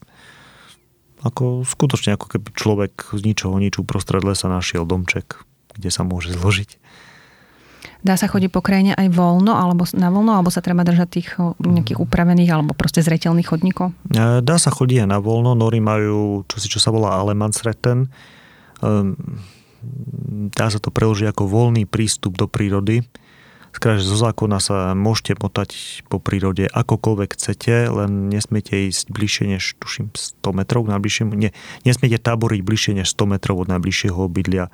ako 1.21 1.63
skutočne 1.63 2.17
ako 2.17 2.37
keby 2.37 2.49
človek 2.53 2.93
z 3.13 3.21
ničoho 3.21 3.57
nič 3.61 3.77
uprostred 3.77 4.25
lesa 4.25 4.49
našiel 4.49 4.89
domček, 4.89 5.45
kde 5.77 5.89
sa 5.93 6.01
môže 6.01 6.33
zložiť. 6.33 6.81
Dá 8.01 8.17
sa 8.17 8.25
chodiť 8.25 8.49
po 8.49 8.65
krajine 8.65 8.97
aj 8.97 9.13
voľno, 9.13 9.53
alebo 9.53 9.85
na 9.93 10.09
voľno, 10.09 10.33
alebo 10.33 10.49
sa 10.49 10.65
treba 10.65 10.81
držať 10.81 11.07
tých 11.13 11.37
nejakých 11.61 12.01
upravených, 12.01 12.49
alebo 12.49 12.73
proste 12.73 13.05
zretelných 13.05 13.45
chodníkov? 13.45 13.93
E, 14.09 14.41
dá 14.41 14.57
sa 14.57 14.73
chodiť 14.73 15.05
aj 15.05 15.09
na 15.09 15.21
voľno. 15.21 15.53
Nory 15.53 15.77
majú 15.77 16.41
čosi, 16.49 16.65
čo 16.65 16.81
sa 16.81 16.89
volá 16.89 17.21
Alemansretten. 17.21 18.09
Ehm, 18.81 19.13
dá 20.49 20.73
sa 20.73 20.81
to 20.81 20.89
preložiť 20.89 21.29
ako 21.29 21.45
voľný 21.45 21.85
prístup 21.85 22.41
do 22.41 22.49
prírody. 22.49 23.05
Skrátka, 23.81 23.97
zo 23.97 24.13
zákona 24.13 24.61
sa 24.61 24.93
môžete 24.93 25.41
motať 25.41 26.05
po 26.05 26.21
prírode 26.21 26.69
akokoľvek 26.69 27.33
chcete, 27.33 27.89
len 27.89 28.29
nesmiete 28.29 28.77
ísť 28.77 29.09
bližšie 29.09 29.57
než, 29.57 29.73
tuším, 29.81 30.13
100 30.13 30.53
metrov 30.53 30.85
k 30.85 30.93
najbližšiemu. 30.93 31.33
Nie, 31.33 31.49
nesmiete 31.81 32.21
táboriť 32.21 32.61
bližšie 32.61 33.01
než 33.01 33.09
100 33.09 33.33
metrov 33.33 33.57
od 33.57 33.73
najbližšieho 33.73 34.21
obydlia 34.21 34.69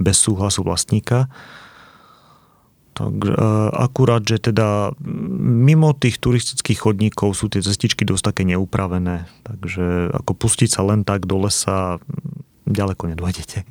bez 0.00 0.16
súhlasu 0.16 0.64
vlastníka. 0.64 1.28
Tak 2.96 3.12
e, 3.28 3.36
akurát, 3.76 4.24
že 4.24 4.40
teda 4.40 4.96
mimo 5.44 5.92
tých 5.92 6.16
turistických 6.16 6.80
chodníkov 6.80 7.36
sú 7.36 7.52
tie 7.52 7.60
cestičky 7.60 8.08
dosť 8.08 8.32
také 8.32 8.48
neupravené, 8.48 9.28
takže 9.44 10.16
ako 10.16 10.32
pustiť 10.32 10.72
sa 10.72 10.80
len 10.80 11.04
tak 11.04 11.28
do 11.28 11.44
lesa 11.44 12.00
ďaleko 12.64 13.12
nedôjdete. 13.12 13.68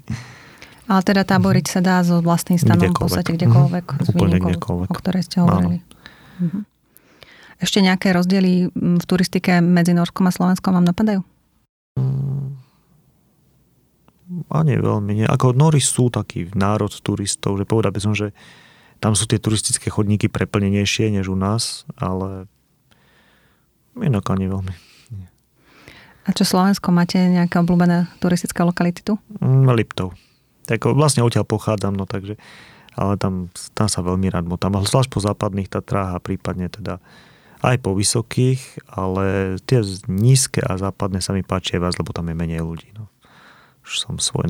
Ale 0.86 1.01
teda 1.01 1.25
táboriť 1.25 1.65
sa 1.65 1.80
dá 1.82 1.98
so 2.06 2.22
vlastným 2.22 2.62
stanom 2.62 2.94
v 2.94 2.98
podstate 2.98 3.34
kdekoľvek, 3.34 3.86
mm-hmm. 3.89 4.12
Úplne 4.13 4.38
kdekoľvek. 4.38 4.89
o 4.89 4.96
ktorej 4.96 5.24
ste 5.25 5.42
hovorili. 5.42 5.82
Mm-hmm. 5.82 6.63
Ešte 7.56 7.80
nejaké 7.80 8.12
rozdiely 8.12 8.70
v 8.75 9.06
turistike 9.08 9.63
medzi 9.63 9.96
Norskom 9.96 10.27
a 10.27 10.36
Slovenskom 10.36 10.75
vám 10.75 10.86
napadajú? 10.86 11.24
Mm, 11.96 12.60
ani 14.51 14.75
veľmi 14.75 15.12
nie. 15.24 15.25
Ako 15.25 15.56
Nori 15.56 15.80
sú 15.80 16.12
taký 16.12 16.51
národ 16.54 16.92
turistov, 17.01 17.56
že 17.56 17.65
povedal 17.65 17.96
by 17.96 18.01
som, 18.04 18.13
že 18.13 18.36
tam 19.00 19.15
sú 19.15 19.25
tie 19.25 19.39
turistické 19.39 19.88
chodníky 19.88 20.27
preplnenejšie 20.27 21.15
než 21.15 21.32
u 21.32 21.38
nás, 21.39 21.88
ale 21.96 22.51
inak 23.98 24.27
ani 24.27 24.51
veľmi. 24.51 24.74
A 26.25 26.34
čo 26.34 26.42
Slovensko, 26.42 26.89
máte 26.89 27.22
nejaké 27.22 27.62
obľúbené 27.62 28.10
turistické 28.18 28.65
lokality 28.65 29.06
tu? 29.06 29.22
Mm, 29.39 29.70
Liptov. 29.77 30.18
Tak 30.65 30.89
vlastne 30.91 31.22
odtiaľ 31.22 31.45
pochádzam, 31.45 31.93
no 31.93 32.10
takže, 32.10 32.41
ale 32.98 33.22
tam, 33.22 33.53
tam 33.77 33.86
sa 33.86 34.01
veľmi 34.01 34.34
rád 34.34 34.50
motám. 34.50 34.74
Zvlášť 34.81 35.10
po 35.13 35.22
západných 35.22 35.69
Tatrách 35.69 36.17
a 36.17 36.24
prípadne 36.24 36.69
teda 36.69 36.98
aj 37.65 37.81
po 37.81 37.98
vysokých, 37.98 38.89
ale 38.89 39.57
tie 39.65 39.81
nízke 40.05 40.62
a 40.62 40.77
západné 40.77 41.22
sa 41.22 41.34
mi 41.34 41.41
páčia 41.41 41.81
viac, 41.81 41.98
lebo 41.98 42.13
tam 42.13 42.29
je 42.29 42.36
menej 42.38 42.62
ľudí. 42.62 42.93
No. 42.93 43.10
Už 43.86 44.01
som 44.01 44.17
svoj 44.17 44.50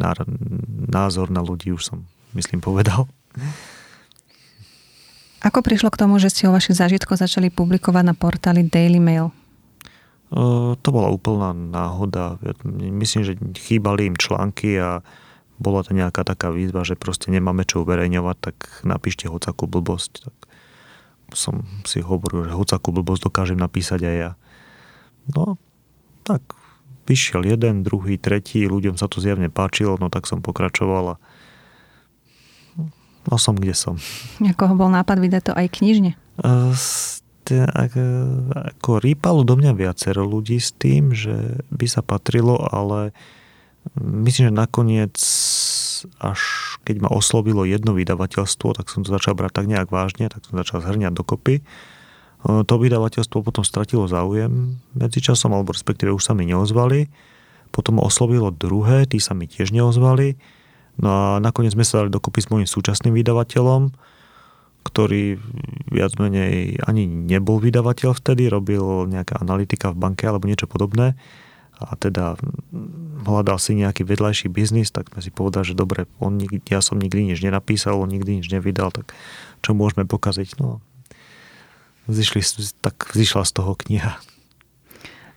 názor 0.91 1.27
na 1.31 1.43
ľudí 1.43 1.72
už 1.72 1.84
som, 1.84 2.07
myslím, 2.36 2.60
povedal. 2.63 3.07
Ako 5.43 5.62
prišlo 5.62 5.91
k 5.93 6.00
tomu, 6.01 6.17
že 6.17 6.31
ste 6.34 6.48
o 6.48 6.55
vašich 6.55 6.79
zážitkoch 6.79 7.19
začali 7.22 7.53
publikovať 7.53 8.03
na 8.03 8.15
portáli 8.17 8.65
Daily 8.65 9.00
Mail? 9.00 9.29
To 10.81 10.89
bola 10.89 11.13
úplná 11.13 11.53
náhoda. 11.53 12.41
Myslím, 12.65 13.24
že 13.24 13.38
chýbali 13.62 14.10
im 14.10 14.17
články 14.17 14.81
a 14.81 15.05
bola 15.58 15.84
to 15.84 15.96
nejaká 15.96 16.28
taká 16.28 16.52
výzva, 16.52 16.84
že 16.84 17.00
proste 17.00 17.32
nemáme 17.32 17.64
čo 17.64 17.84
uverejňovať, 17.88 18.38
tak 18.40 18.56
napíšte 18.84 19.32
hocakú 19.32 19.68
blbosť. 19.68 20.28
Tak 20.28 20.36
som 21.34 21.64
si 21.88 22.04
hovoril, 22.04 22.52
že 22.52 22.58
hocakú 22.58 22.92
blbosť 22.92 23.32
dokážem 23.32 23.60
napísať 23.60 24.02
aj 24.06 24.16
ja. 24.16 24.32
No, 25.32 25.58
tak 26.28 26.42
vyšiel 27.06 27.46
jeden, 27.46 27.86
druhý, 27.86 28.18
tretí, 28.18 28.66
ľuďom 28.66 28.98
sa 28.98 29.10
to 29.10 29.22
zjavne 29.22 29.50
páčilo, 29.50 29.98
no 30.02 30.10
tak 30.10 30.28
som 30.30 30.42
pokračoval 30.42 31.16
a 31.16 31.22
No 33.26 33.42
som, 33.42 33.58
kde 33.58 33.74
som. 33.74 33.98
Ako 34.38 34.78
bol 34.78 34.94
nápad 34.94 35.18
vydať 35.18 35.44
to 35.50 35.54
aj 35.58 35.68
knižne? 35.82 36.14
ako 37.46 38.92
rýpalo 39.02 39.42
do 39.46 39.58
mňa 39.58 39.74
viacero 39.74 40.26
ľudí 40.26 40.62
s 40.62 40.74
tým, 40.74 41.14
že 41.14 41.62
by 41.74 41.86
sa 41.90 42.02
patrilo, 42.06 42.58
ale 42.58 43.18
myslím, 43.94 44.50
že 44.50 44.54
nakoniec 44.54 45.15
až 46.22 46.39
keď 46.86 47.01
ma 47.01 47.10
oslovilo 47.10 47.65
jedno 47.65 47.98
vydavateľstvo, 47.98 48.77
tak 48.77 48.92
som 48.94 49.01
to 49.01 49.10
začal 49.10 49.34
brať 49.34 49.63
tak 49.63 49.65
nejak 49.65 49.89
vážne, 49.89 50.30
tak 50.30 50.46
som 50.46 50.58
začal 50.58 50.86
zhrňať 50.86 51.13
dokopy. 51.15 51.65
To 52.46 52.75
vydavateľstvo 52.77 53.42
potom 53.42 53.65
stratilo 53.65 54.06
záujem 54.06 54.77
medzičasom, 54.94 55.50
alebo 55.50 55.74
respektíve 55.74 56.13
už 56.13 56.22
sa 56.22 56.38
mi 56.38 56.46
neozvali. 56.46 57.10
Potom 57.74 57.98
oslovilo 57.98 58.54
druhé, 58.54 59.10
tí 59.10 59.18
sa 59.18 59.34
mi 59.34 59.50
tiež 59.50 59.74
neozvali. 59.74 60.38
No 61.01 61.10
a 61.10 61.24
nakoniec 61.42 61.74
sme 61.74 61.82
sa 61.82 62.06
dali 62.06 62.13
dokopy 62.13 62.46
s 62.46 62.51
môjim 62.54 62.70
súčasným 62.70 63.18
vydavateľom, 63.18 63.89
ktorý 64.86 65.42
viac 65.89 66.13
menej 66.22 66.77
ani 66.86 67.10
nebol 67.10 67.58
vydavateľ 67.58 68.13
vtedy, 68.13 68.46
robil 68.54 69.10
nejaká 69.10 69.42
analytika 69.42 69.89
v 69.89 70.06
banke 70.06 70.30
alebo 70.30 70.46
niečo 70.46 70.70
podobné 70.70 71.18
a 71.79 71.94
teda 72.00 72.39
hľadal 73.25 73.58
si 73.60 73.75
nejaký 73.75 74.08
vedľajší 74.08 74.48
biznis, 74.48 74.94
tak 74.94 75.12
sme 75.12 75.22
si 75.22 75.32
povedali, 75.34 75.67
že 75.67 75.75
dobre, 75.75 76.08
on, 76.22 76.39
ja 76.70 76.79
som 76.79 76.96
nikdy 76.96 77.34
nič 77.34 77.44
nenapísal, 77.44 78.00
on 78.00 78.12
nikdy 78.12 78.39
nič 78.39 78.48
nevydal, 78.53 78.94
tak 78.96 79.12
čo 79.60 79.75
môžeme 79.75 80.08
pokaziť? 80.08 80.62
No, 80.62 80.79
zišli, 82.08 82.41
tak 82.79 83.12
zišla 83.12 83.44
z 83.44 83.51
toho 83.51 83.74
kniha. 83.75 84.15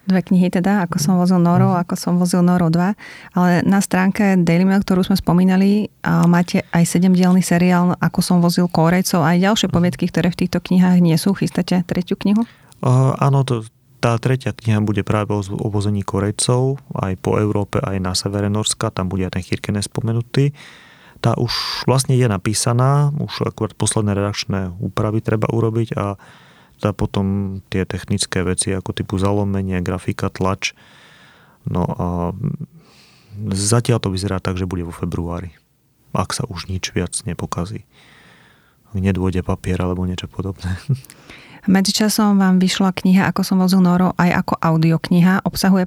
Dve 0.08 0.24
knihy 0.24 0.48
teda, 0.48 0.88
ako 0.88 0.96
som 0.96 1.20
vozil 1.20 1.36
Noro, 1.36 1.76
mhm. 1.76 1.84
ako 1.84 1.94
som 2.00 2.14
vozil 2.16 2.40
Noro 2.40 2.72
2. 2.72 3.36
Ale 3.36 3.60
na 3.68 3.84
stránke 3.84 4.40
Daily 4.40 4.64
Mail, 4.64 4.80
ktorú 4.80 5.04
sme 5.04 5.20
spomínali, 5.20 5.92
máte 6.04 6.64
aj 6.72 6.96
sedemdielný 6.96 7.44
seriál, 7.44 7.92
ako 8.00 8.20
som 8.24 8.36
vozil 8.40 8.72
Korejcov, 8.72 9.20
aj 9.20 9.36
ďalšie 9.44 9.68
poviedky, 9.68 10.08
ktoré 10.08 10.32
v 10.32 10.44
týchto 10.44 10.64
knihách 10.64 11.04
nie 11.04 11.16
sú. 11.20 11.36
Chystáte 11.36 11.84
tretiu 11.84 12.16
knihu? 12.16 12.48
Uh, 12.80 13.12
áno, 13.20 13.44
to, 13.44 13.68
tá 13.98 14.14
tretia 14.18 14.54
kniha 14.54 14.78
bude 14.80 15.02
práve 15.02 15.34
o, 15.34 15.42
o 15.42 15.68
vození 15.68 16.06
Korejcov, 16.06 16.78
aj 16.94 17.12
po 17.18 17.36
Európe, 17.36 17.82
aj 17.82 17.98
na 17.98 18.14
severe 18.14 18.46
Norska, 18.46 18.94
tam 18.94 19.10
bude 19.10 19.26
aj 19.26 19.38
ten 19.38 19.44
Chirkenes 19.44 19.90
spomenutý. 19.90 20.54
Tá 21.18 21.34
už 21.34 21.82
vlastne 21.90 22.14
je 22.14 22.30
napísaná, 22.30 23.10
už 23.18 23.50
akurát 23.50 23.74
posledné 23.74 24.14
redakčné 24.14 24.70
úpravy 24.78 25.18
treba 25.18 25.50
urobiť 25.50 25.98
a 25.98 26.14
a 26.78 26.94
potom 26.94 27.58
tie 27.74 27.82
technické 27.82 28.46
veci 28.46 28.70
ako 28.70 28.94
typu 28.94 29.18
zalomenie, 29.18 29.82
grafika, 29.82 30.30
tlač. 30.30 30.78
No 31.66 31.82
a 31.82 32.06
zatiaľ 33.50 33.98
to 33.98 34.14
vyzerá 34.14 34.38
tak, 34.38 34.54
že 34.54 34.70
bude 34.70 34.86
vo 34.86 34.94
februári. 34.94 35.58
Ak 36.14 36.30
sa 36.30 36.46
už 36.46 36.70
nič 36.70 36.94
viac 36.94 37.18
nepokazí. 37.26 37.82
Nedôjde 38.94 39.42
papier 39.42 39.76
alebo 39.82 40.06
niečo 40.06 40.30
podobné. 40.30 40.78
Medzičasom 41.68 42.40
vám 42.40 42.56
vyšla 42.56 42.96
kniha 42.96 43.28
Ako 43.28 43.44
som 43.44 43.60
vozil 43.60 43.84
Noro 43.84 44.16
aj 44.16 44.40
ako 44.40 44.56
audiokniha. 44.56 45.44
Obsahuje 45.44 45.84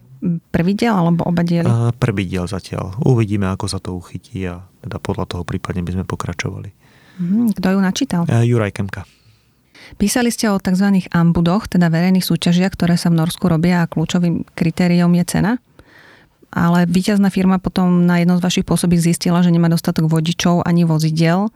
prvý 0.54 0.78
diel 0.78 0.94
alebo 0.94 1.26
oba 1.26 1.42
diely? 1.42 1.66
Prvý 1.98 2.30
diel 2.30 2.46
zatiaľ. 2.46 2.94
Uvidíme, 3.02 3.50
ako 3.50 3.66
sa 3.66 3.82
to 3.82 3.98
uchytí 3.98 4.46
a 4.46 4.62
teda 4.86 5.02
podľa 5.02 5.26
toho 5.26 5.44
prípadne 5.44 5.82
by 5.82 5.98
sme 5.98 6.06
pokračovali. 6.06 6.70
Mhm, 7.18 7.58
kto 7.58 7.68
ju 7.74 7.80
načítal? 7.82 8.22
Juraj 8.30 8.78
Kemka. 8.78 9.10
Písali 9.98 10.30
ste 10.32 10.48
o 10.48 10.62
tzv. 10.62 11.10
ambudoch, 11.12 11.68
teda 11.68 11.90
verejných 11.90 12.24
súťažiach, 12.24 12.78
ktoré 12.78 12.96
sa 12.96 13.10
v 13.10 13.20
Norsku 13.20 13.50
robia 13.50 13.84
a 13.84 13.90
kľúčovým 13.90 14.46
kritériom 14.54 15.12
je 15.18 15.26
cena. 15.26 15.52
Ale 16.52 16.84
víťazná 16.84 17.32
firma 17.32 17.58
potom 17.58 18.04
na 18.04 18.20
jedno 18.20 18.36
z 18.36 18.44
vašich 18.44 18.68
pôsobí 18.68 19.00
zistila, 19.00 19.40
že 19.40 19.50
nemá 19.56 19.72
dostatok 19.72 20.12
vodičov 20.12 20.68
ani 20.68 20.84
vozidel. 20.84 21.48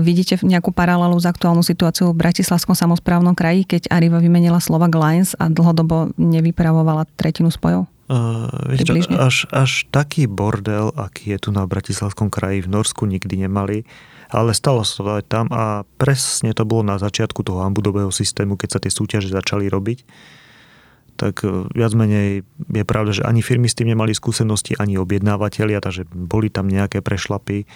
Vidíte 0.00 0.38
nejakú 0.40 0.70
paralelu 0.70 1.18
s 1.18 1.26
aktuálnou 1.26 1.66
situáciou 1.66 2.14
v 2.14 2.22
Bratislavskom 2.22 2.78
samozprávnom 2.78 3.34
kraji, 3.34 3.66
keď 3.66 3.90
Arriva 3.90 4.22
vymenila 4.22 4.62
slova 4.62 4.86
Lines 4.86 5.34
a 5.42 5.50
dlhodobo 5.50 6.14
nevypravovala 6.14 7.10
tretinu 7.18 7.50
spojov? 7.50 7.90
Uh, 8.12 8.76
čo, 8.76 8.98
až, 9.16 9.48
až 9.50 9.88
taký 9.88 10.28
bordel, 10.28 10.92
aký 10.94 11.34
je 11.34 11.48
tu 11.48 11.50
na 11.50 11.64
Bratislavskom 11.64 12.28
kraji, 12.28 12.62
v 12.62 12.68
Norsku 12.70 13.08
nikdy 13.08 13.48
nemali 13.48 13.88
ale 14.32 14.56
stalo 14.56 14.80
sa 14.82 15.04
to 15.04 15.12
aj 15.20 15.24
tam 15.28 15.46
a 15.52 15.84
presne 16.00 16.56
to 16.56 16.64
bolo 16.64 16.80
na 16.80 16.96
začiatku 16.96 17.44
toho 17.44 17.60
ambudového 17.68 18.08
systému, 18.08 18.56
keď 18.56 18.68
sa 18.72 18.80
tie 18.80 18.88
súťaže 18.88 19.28
začali 19.28 19.68
robiť. 19.68 19.98
Tak 21.22 21.46
e, 21.46 21.70
viac 21.70 21.94
menej 21.94 22.42
je 22.66 22.82
pravda, 22.82 23.14
že 23.14 23.22
ani 23.22 23.46
firmy 23.46 23.70
s 23.70 23.78
tým 23.78 23.94
nemali 23.94 24.10
skúsenosti, 24.10 24.74
ani 24.74 24.98
objednávateľia, 24.98 25.78
takže 25.78 26.10
boli 26.10 26.50
tam 26.50 26.66
nejaké 26.66 26.98
prešlapy, 26.98 27.62
e, 27.62 27.66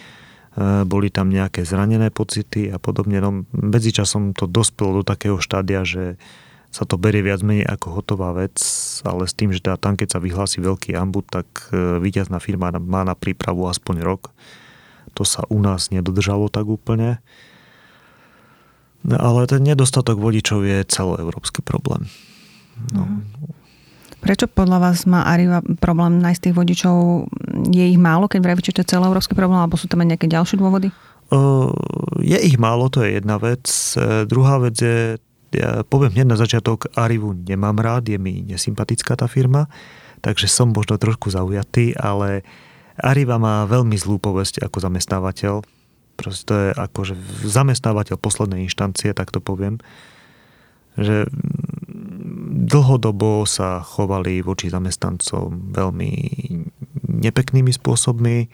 boli 0.83 1.15
tam 1.15 1.31
nejaké 1.31 1.63
zranené 1.63 2.11
pocity 2.11 2.75
a 2.75 2.83
podobne. 2.83 3.23
No, 3.23 3.47
medzičasom 3.55 4.35
to 4.35 4.51
dospelo 4.51 5.01
do 5.01 5.03
takého 5.07 5.39
štádia, 5.39 5.87
že 5.87 6.19
sa 6.75 6.83
to 6.83 6.99
berie 6.99 7.23
viac 7.23 7.47
menej 7.47 7.71
ako 7.71 8.03
hotová 8.03 8.35
vec, 8.35 8.59
ale 9.07 9.31
s 9.31 9.33
tým, 9.39 9.55
že 9.55 9.63
tam, 9.63 9.95
keď 9.95 10.19
sa 10.19 10.21
vyhlási 10.21 10.59
veľký 10.59 10.99
ambud, 10.99 11.23
tak 11.31 11.47
e, 11.71 12.03
víťazná 12.03 12.43
firma 12.43 12.75
má 12.83 13.07
na 13.07 13.15
prípravu 13.15 13.71
aspoň 13.71 14.03
rok 14.03 14.35
to 15.17 15.25
sa 15.25 15.49
u 15.49 15.57
nás 15.65 15.89
nedodržalo 15.89 16.53
tak 16.53 16.69
úplne. 16.69 17.25
Ale 19.09 19.49
ten 19.49 19.65
nedostatok 19.65 20.21
vodičov 20.21 20.69
je 20.69 20.85
celoeurópsky 20.85 21.65
problém. 21.65 22.05
No. 22.93 23.09
Prečo 24.21 24.51
podľa 24.51 24.79
vás 24.83 25.07
má 25.07 25.23
Arriva 25.29 25.63
problém 25.79 26.19
nájsť 26.19 26.41
tých 26.51 26.57
vodičov? 26.59 26.97
Je 27.71 27.85
ich 27.95 28.01
málo, 28.01 28.27
keď 28.27 28.41
vravíte, 28.43 28.75
že 28.75 28.77
to 28.79 28.83
je 28.83 28.93
celoeurópsky 28.97 29.39
problém, 29.39 29.63
alebo 29.63 29.79
sú 29.79 29.87
tam 29.87 30.03
aj 30.03 30.17
nejaké 30.17 30.27
ďalšie 30.27 30.59
dôvody? 30.59 30.91
Je 32.23 32.39
ich 32.43 32.59
málo, 32.59 32.91
to 32.91 33.07
je 33.07 33.19
jedna 33.19 33.39
vec. 33.39 33.67
Druhá 34.27 34.59
vec 34.63 34.79
je, 34.79 35.19
ja 35.55 35.83
poviem 35.87 36.15
hneď 36.15 36.27
na 36.27 36.39
začiatok, 36.39 36.91
Arrivu 36.99 37.35
nemám 37.35 37.79
rád, 37.79 38.11
je 38.11 38.19
mi 38.19 38.43
nesympatická 38.43 39.15
tá 39.15 39.31
firma, 39.31 39.71
takže 40.27 40.51
som 40.51 40.75
možno 40.75 40.99
trošku 40.99 41.31
zaujatý, 41.31 41.95
ale 41.95 42.43
Arriva 42.99 43.39
má 43.39 43.63
veľmi 43.67 43.95
zlú 43.95 44.19
povesť 44.19 44.63
ako 44.65 44.91
zamestnávateľ. 44.91 45.63
Proste 46.17 46.43
to 46.49 46.55
je 46.57 46.69
akože 46.73 47.15
zamestnávateľ 47.45 48.17
poslednej 48.17 48.65
inštancie, 48.65 49.13
tak 49.13 49.31
to 49.31 49.39
poviem. 49.39 49.79
Že 50.97 51.29
dlhodobo 52.57 53.45
sa 53.45 53.85
chovali 53.85 54.41
voči 54.41 54.73
zamestnancom 54.73 55.77
veľmi 55.77 56.13
nepeknými 57.05 57.73
spôsobmi. 57.77 58.49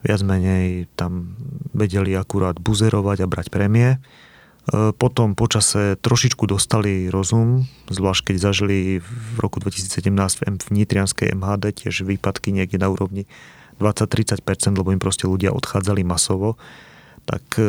Viac 0.00 0.20
menej 0.24 0.88
tam 0.96 1.36
vedeli 1.76 2.16
akurát 2.16 2.56
buzerovať 2.56 3.18
a 3.24 3.30
brať 3.30 3.46
prémie. 3.52 3.98
E, 3.98 3.98
potom 4.96 5.36
počase 5.36 6.00
trošičku 6.00 6.48
dostali 6.48 7.12
rozum, 7.12 7.68
zvlášť 7.92 8.32
keď 8.32 8.36
zažili 8.40 9.02
v 9.04 9.36
roku 9.36 9.60
2017 9.60 10.08
v 10.44 10.70
Nitrianskej 10.72 11.34
MHD 11.36 11.84
tiež 11.84 12.08
výpadky 12.08 12.54
niekde 12.54 12.80
na 12.80 12.88
úrovni 12.88 13.28
20-30%, 13.82 14.42
lebo 14.74 14.90
im 14.90 15.02
proste 15.02 15.26
ľudia 15.26 15.54
odchádzali 15.54 16.02
masovo, 16.02 16.58
tak 17.28 17.60
e, 17.60 17.68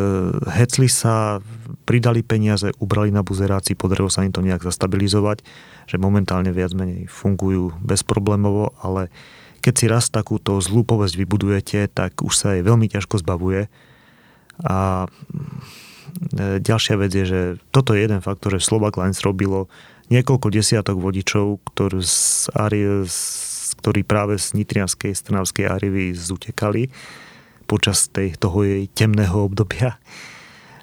hecli 0.56 0.88
sa, 0.88 1.44
pridali 1.84 2.24
peniaze, 2.24 2.72
ubrali 2.80 3.12
na 3.12 3.28
buzerácii, 3.28 3.76
podarilo 3.76 4.08
sa 4.08 4.24
im 4.24 4.32
to 4.32 4.40
nejak 4.40 4.64
zastabilizovať, 4.64 5.44
že 5.84 6.00
momentálne 6.00 6.56
viac 6.56 6.72
menej 6.72 7.12
fungujú 7.12 7.76
bezproblémovo, 7.84 8.72
ale 8.80 9.12
keď 9.60 9.74
si 9.76 9.86
raz 9.92 10.08
takúto 10.08 10.56
zlú 10.64 10.88
povesť 10.88 11.20
vybudujete, 11.20 11.92
tak 11.92 12.24
už 12.24 12.32
sa 12.32 12.56
jej 12.56 12.64
veľmi 12.64 12.88
ťažko 12.88 13.20
zbavuje. 13.20 13.68
A 14.64 15.04
e, 15.04 16.64
ďalšia 16.64 16.96
vec 16.96 17.12
je, 17.12 17.26
že 17.28 17.42
toto 17.76 17.92
je 17.92 18.08
jeden 18.08 18.24
faktor, 18.24 18.56
že 18.56 18.64
Slovak 18.64 18.96
Lines 18.96 19.20
robilo 19.28 19.68
niekoľko 20.08 20.48
desiatok 20.56 21.04
vodičov, 21.04 21.60
ktorí 21.68 22.00
z, 22.00 22.48
z 23.12 23.20
ktorí 23.76 24.08
práve 24.08 24.40
z 24.40 24.56
Nitrianskej 24.56 25.12
Strnavskej 25.12 25.68
Arivy 25.68 26.16
zutekali 26.16 26.88
počas 27.70 28.10
tej, 28.10 28.34
toho 28.42 28.66
jej 28.66 28.90
temného 28.90 29.46
obdobia. 29.46 30.02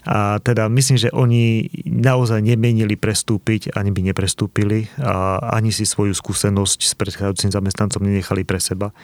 A 0.06 0.38
teda 0.38 0.70
myslím, 0.70 1.02
že 1.02 1.10
oni 1.10 1.66
naozaj 1.82 2.38
nemienili 2.38 2.94
prestúpiť, 2.94 3.74
ani 3.74 3.90
by 3.90 4.14
neprestúpili 4.14 4.86
a 5.02 5.42
ani 5.50 5.74
si 5.74 5.82
svoju 5.82 6.14
skúsenosť 6.14 6.78
s 6.86 6.94
predchádzajúcim 6.94 7.50
zamestnancom 7.50 8.06
nenechali 8.06 8.46
pre 8.46 8.62
seba. 8.62 8.94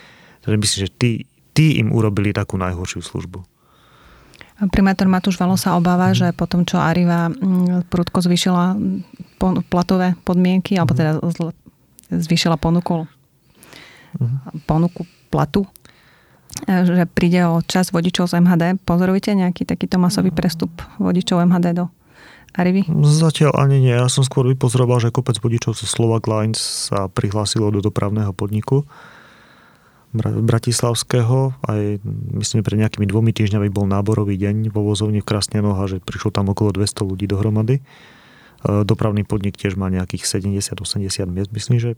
Takže 0.46 0.56
myslím, 0.62 0.78
že 0.86 0.90
tí, 0.94 1.10
tí 1.58 1.82
im 1.82 1.90
urobili 1.90 2.30
takú 2.30 2.54
najhoršiu 2.54 3.02
službu. 3.02 3.42
Primátor 4.70 5.10
Matúš 5.10 5.42
Valo 5.42 5.58
sa 5.58 5.74
obáva, 5.74 6.14
mm. 6.14 6.16
že 6.22 6.28
potom, 6.38 6.62
čo 6.62 6.78
Arriva 6.78 7.34
mm, 7.34 7.90
prudko 7.90 8.22
zvýšila 8.22 8.78
platové 9.66 10.14
podmienky, 10.22 10.78
alebo 10.78 10.94
mhm. 10.94 10.98
teda 11.02 11.12
zvýšila 12.14 12.54
ponuku 12.62 13.10
ponuku 14.68 15.08
platu, 15.32 15.64
že 16.68 17.04
príde 17.10 17.42
o 17.48 17.60
čas 17.64 17.90
vodičov 17.90 18.30
z 18.30 18.42
MHD. 18.44 18.82
Pozorujete 18.84 19.34
nejaký 19.34 19.66
takýto 19.66 19.98
masový 19.98 20.30
prestup 20.30 20.70
vodičov 21.00 21.42
MHD 21.48 21.74
do 21.74 21.84
Arivy? 22.52 22.84
Zatiaľ 23.02 23.56
ani 23.56 23.80
nie. 23.80 23.94
Ja 23.96 24.08
som 24.12 24.22
skôr 24.22 24.44
vypozoroval, 24.44 25.00
že 25.00 25.14
kopec 25.14 25.40
vodičov 25.40 25.72
zo 25.72 25.88
Slovak 25.88 26.28
Lines 26.28 26.60
sa 26.92 27.08
prihlásilo 27.08 27.72
do 27.72 27.80
dopravného 27.80 28.36
podniku 28.36 28.84
Bratislavského. 30.12 31.56
Aj 31.64 31.82
myslím, 32.36 32.60
pred 32.60 32.78
nejakými 32.84 33.08
dvomi 33.08 33.32
týždňami 33.32 33.72
bol 33.72 33.88
náborový 33.88 34.36
deň 34.36 34.68
vo 34.68 34.84
vozovni 34.84 35.24
v 35.24 35.28
Krasnenoch 35.32 35.80
a 35.80 35.88
že 35.88 36.04
prišlo 36.04 36.28
tam 36.28 36.52
okolo 36.52 36.76
200 36.76 37.08
ľudí 37.08 37.24
dohromady. 37.24 37.80
E, 37.80 37.82
dopravný 38.84 39.24
podnik 39.24 39.56
tiež 39.56 39.80
má 39.80 39.88
nejakých 39.88 40.28
70-80 40.28 41.32
miest, 41.32 41.50
myslím, 41.56 41.80
že 41.80 41.90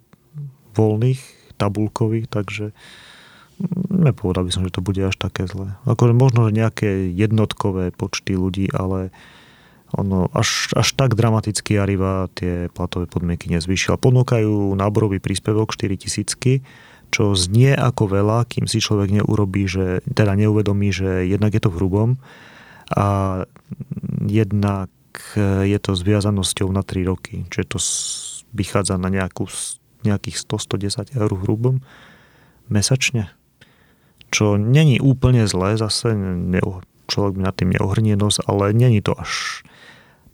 voľných 0.78 1.18
tabulkových, 1.58 2.30
takže 2.30 2.70
nepovedal 3.90 4.44
by 4.46 4.52
som, 4.52 4.64
že 4.66 4.74
to 4.74 4.84
bude 4.84 5.00
až 5.00 5.16
také 5.16 5.46
zlé. 5.46 5.78
Akože 5.86 6.14
možno, 6.16 6.50
nejaké 6.50 7.10
jednotkové 7.10 7.94
počty 7.94 8.34
ľudí, 8.34 8.68
ale 8.74 9.14
ono 9.94 10.26
až, 10.34 10.74
až 10.74 10.90
tak 10.98 11.14
dramaticky 11.14 11.78
Arriva 11.78 12.26
tie 12.34 12.66
platové 12.74 13.06
podmienky 13.06 13.46
nezvyšil. 13.46 13.94
Ponúkajú 13.94 14.74
náborový 14.74 15.22
príspevok 15.22 15.70
4000 15.70 16.62
čo 17.14 17.30
znie 17.38 17.78
ako 17.78 18.10
veľa, 18.10 18.42
kým 18.50 18.66
si 18.66 18.82
človek 18.82 19.14
neurobí, 19.14 19.70
že, 19.70 20.02
teda 20.02 20.34
neuvedomí, 20.34 20.90
že 20.90 21.30
jednak 21.30 21.54
je 21.54 21.62
to 21.62 21.70
v 21.70 21.78
hrubom 21.78 22.10
a 22.90 23.38
jednak 24.26 24.90
je 25.62 25.78
to 25.78 25.94
s 25.94 26.02
viazanosťou 26.02 26.66
na 26.74 26.82
3 26.82 27.06
roky, 27.06 27.46
čiže 27.54 27.70
to 27.70 27.78
vychádza 28.50 28.98
na 28.98 29.14
nejakú 29.14 29.46
nejakých 30.02 30.42
100-110 30.42 31.14
eur 31.14 31.30
hrubom 31.38 31.86
mesačne. 32.66 33.30
Čo 34.34 34.58
není 34.58 34.98
úplne 34.98 35.46
zlé, 35.46 35.78
zase 35.78 36.10
ne, 36.18 36.58
človek 37.06 37.38
nad 37.38 37.54
tým 37.54 37.70
neohrnie 37.70 38.18
nos, 38.18 38.42
ale 38.42 38.74
není 38.74 38.98
to 38.98 39.14
až 39.14 39.62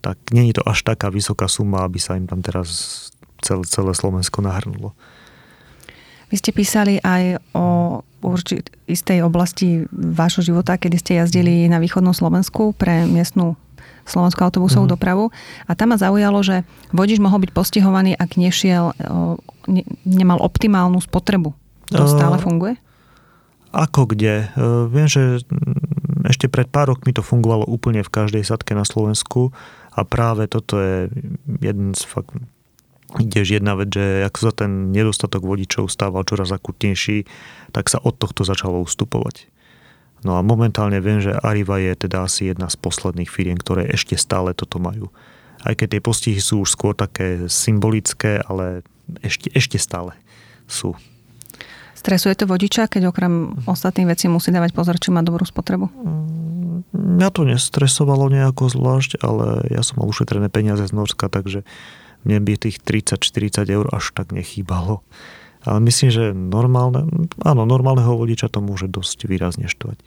tak 0.00 0.16
není 0.32 0.56
to 0.56 0.64
až 0.64 0.80
taká 0.82 1.12
vysoká 1.12 1.44
suma, 1.44 1.84
aby 1.84 2.00
sa 2.00 2.16
im 2.16 2.24
tam 2.24 2.40
teraz 2.40 3.12
celé, 3.44 3.68
celé 3.68 3.92
Slovensko 3.92 4.40
nahrnulo. 4.40 4.96
Vy 6.32 6.40
ste 6.40 6.56
písali 6.56 6.96
aj 7.04 7.42
o 7.52 8.00
určitej 8.24 8.64
istej 8.88 9.18
oblasti 9.24 9.84
vášho 9.92 10.44
života, 10.44 10.80
kedy 10.80 10.96
ste 10.96 11.12
jazdili 11.20 11.68
na 11.68 11.82
východnom 11.82 12.14
Slovensku 12.16 12.72
pre 12.76 13.04
miestnu 13.04 13.60
slovenskú 14.08 14.42
autobusovú 14.42 14.86
mm. 14.88 14.92
dopravu. 14.94 15.24
A 15.66 15.74
tam 15.76 15.94
ma 15.94 15.96
zaujalo, 16.00 16.40
že 16.42 16.62
vodič 16.94 17.18
mohol 17.20 17.44
byť 17.46 17.50
postihovaný, 17.54 18.14
ak 18.14 18.40
nešiel, 18.40 18.94
ne, 19.68 19.82
nemal 20.06 20.38
optimálnu 20.40 20.98
spotrebu. 21.02 21.50
To 21.90 22.06
stále 22.06 22.38
funguje? 22.38 22.78
Ako 23.70 24.10
kde? 24.10 24.50
Viem, 24.90 25.06
že 25.06 25.42
ešte 26.26 26.50
pred 26.50 26.66
pár 26.66 26.90
rokmi 26.90 27.14
to 27.14 27.22
fungovalo 27.22 27.64
úplne 27.66 28.02
v 28.02 28.12
každej 28.12 28.42
sadke 28.42 28.74
na 28.74 28.82
Slovensku 28.82 29.54
a 29.94 30.02
práve 30.02 30.50
toto 30.50 30.78
je 30.78 31.10
jeden 31.62 31.94
z 31.94 32.02
fakt 32.06 32.34
tiež 33.10 33.58
jedna 33.58 33.74
vec, 33.74 33.90
že 33.90 34.22
ak 34.22 34.38
sa 34.38 34.54
ten 34.54 34.94
nedostatok 34.94 35.42
vodičov 35.42 35.90
stával 35.90 36.22
čoraz 36.22 36.54
akutnejší, 36.54 37.26
tak 37.74 37.90
sa 37.90 37.98
od 37.98 38.14
tohto 38.14 38.46
začalo 38.46 38.78
ustupovať. 38.86 39.50
No 40.22 40.38
a 40.38 40.46
momentálne 40.46 41.02
viem, 41.02 41.18
že 41.18 41.34
Arriva 41.34 41.82
je 41.82 42.06
teda 42.06 42.22
asi 42.28 42.54
jedna 42.54 42.70
z 42.70 42.78
posledných 42.78 43.26
firiem, 43.26 43.58
ktoré 43.58 43.90
ešte 43.90 44.14
stále 44.14 44.54
toto 44.54 44.78
majú. 44.78 45.10
Aj 45.66 45.74
keď 45.74 45.98
tie 45.98 46.06
postihy 46.06 46.38
sú 46.38 46.62
už 46.62 46.70
skôr 46.70 46.94
také 46.94 47.50
symbolické, 47.50 48.38
ale 48.46 48.86
ešte, 49.26 49.50
ešte 49.58 49.76
stále 49.82 50.14
sú. 50.70 50.94
Stresuje 52.00 52.32
to 52.32 52.48
vodiča, 52.48 52.88
keď 52.88 53.12
okrem 53.12 53.60
ostatných 53.68 54.16
vecí 54.16 54.24
musí 54.24 54.48
dávať 54.48 54.72
pozor, 54.72 54.96
či 54.96 55.12
má 55.12 55.20
dobrú 55.20 55.44
spotrebu? 55.44 55.92
Mňa 56.96 57.28
to 57.28 57.44
nestresovalo 57.44 58.32
nejako 58.32 58.72
zvlášť, 58.72 59.20
ale 59.20 59.68
ja 59.68 59.84
som 59.84 60.00
mal 60.00 60.08
ušetrené 60.08 60.48
peniaze 60.48 60.80
z 60.88 60.96
Norska, 60.96 61.28
takže 61.28 61.60
mne 62.24 62.40
by 62.40 62.56
tých 62.56 62.80
30-40 62.80 63.68
eur 63.68 63.86
až 63.92 64.16
tak 64.16 64.32
nechýbalo. 64.32 65.04
Ale 65.60 65.78
myslím, 65.84 66.08
že 66.08 66.32
normálne, 66.32 67.04
áno, 67.44 67.68
normálneho 67.68 68.16
vodiča 68.16 68.48
to 68.48 68.64
môže 68.64 68.88
dosť 68.88 69.28
výrazne 69.28 69.68
štovať. 69.68 70.00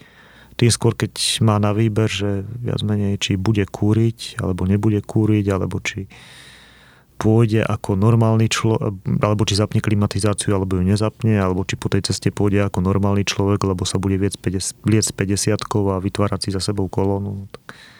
Tým 0.57 0.73
skôr, 0.73 0.97
keď 0.97 1.13
má 1.45 1.61
na 1.61 1.77
výber, 1.77 2.09
že 2.09 2.41
viac 2.57 2.81
menej, 2.81 3.21
či 3.21 3.37
bude 3.37 3.69
kúriť, 3.69 4.41
alebo 4.41 4.65
nebude 4.65 5.05
kúriť, 5.05 5.45
alebo 5.53 5.77
či 5.77 6.09
pôjde 7.17 7.63
ako 7.63 7.95
normálny 7.95 8.51
človek, 8.51 8.93
alebo 9.21 9.43
či 9.47 9.55
zapne 9.55 9.79
klimatizáciu, 9.79 10.53
alebo 10.53 10.77
ju 10.77 10.83
nezapne, 10.83 11.39
alebo 11.39 11.63
či 11.63 11.79
po 11.79 11.87
tej 11.87 12.09
ceste 12.11 12.33
pôjde 12.33 12.65
ako 12.65 12.83
normálny 12.83 13.23
človek, 13.23 13.63
lebo 13.63 13.85
sa 13.87 14.01
bude 14.01 14.19
viec 14.19 14.35
50, 14.35 14.83
50 14.83 15.55
a 15.93 15.97
vytvárať 16.01 16.39
si 16.45 16.49
za 16.51 16.59
sebou 16.59 16.89
kolónu. 16.91 17.47
Tak 17.51 17.93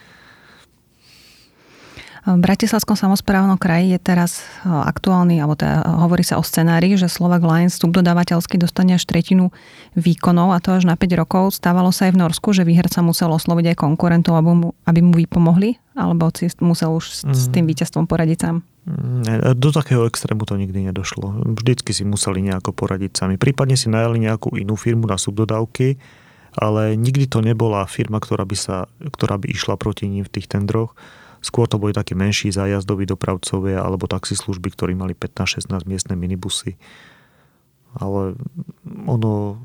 v 2.24 2.40
Bratislavskom 2.40 2.96
samozprávnom 2.96 3.60
kraji 3.60 3.92
je 3.92 4.00
teraz 4.00 4.48
e, 4.64 4.72
aktuálny, 4.72 5.44
alebo 5.44 5.60
teda 5.60 5.84
hovorí 6.08 6.24
sa 6.24 6.40
o 6.40 6.44
scenári, 6.44 6.96
že 6.96 7.12
Slovak 7.12 7.44
Lines 7.44 7.76
subdodávateľsky 7.84 8.56
dostane 8.56 8.96
až 8.96 9.04
tretinu 9.04 9.52
výkonov 10.00 10.56
a 10.56 10.64
to 10.64 10.72
až 10.72 10.88
na 10.88 10.96
5 10.96 11.20
rokov. 11.20 11.60
Stávalo 11.60 11.92
sa 11.92 12.08
aj 12.08 12.16
v 12.16 12.22
Norsku, 12.24 12.56
že 12.56 12.64
výherca 12.64 13.04
musel 13.04 13.28
osloviť 13.28 13.76
aj 13.76 13.78
konkurentov, 13.84 14.40
aby 14.40 14.56
mu, 14.56 14.72
aby 14.88 15.00
mu 15.04 15.12
vypomohli? 15.12 15.76
Alebo 16.00 16.32
musel 16.64 16.96
už 16.96 17.06
s, 17.12 17.20
s 17.28 17.52
tým 17.52 17.68
víťazstvom 17.68 18.08
poradiť 18.08 18.40
sám? 18.40 18.64
Do 19.56 19.70
takého 19.72 20.04
extrému 20.04 20.44
to 20.44 20.60
nikdy 20.60 20.92
nedošlo. 20.92 21.56
Vždycky 21.56 21.96
si 21.96 22.04
museli 22.04 22.44
nejako 22.44 22.76
poradiť 22.76 23.16
sami. 23.16 23.36
Prípadne 23.40 23.80
si 23.80 23.88
najali 23.88 24.20
nejakú 24.20 24.60
inú 24.60 24.76
firmu 24.76 25.08
na 25.08 25.16
subdodávky, 25.16 25.96
ale 26.60 27.00
nikdy 27.00 27.32
to 27.32 27.40
nebola 27.40 27.88
firma, 27.88 28.20
ktorá 28.20 28.44
by, 28.44 28.58
sa, 28.60 28.92
ktorá 29.00 29.40
by 29.40 29.56
išla 29.56 29.80
proti 29.80 30.12
ním 30.12 30.28
v 30.28 30.34
tých 30.36 30.52
tendroch 30.52 30.92
Skôr 31.44 31.68
to 31.68 31.76
boli 31.76 31.92
takí 31.92 32.16
menší 32.16 32.56
zájazdoví 32.56 33.04
dopravcovia 33.04 33.84
alebo 33.84 34.08
taxislužby, 34.08 34.72
ktorí 34.72 34.96
mali 34.96 35.12
15-16 35.12 35.84
miestne 35.84 36.16
minibusy. 36.16 36.80
Ale 38.00 38.40
ono 39.04 39.60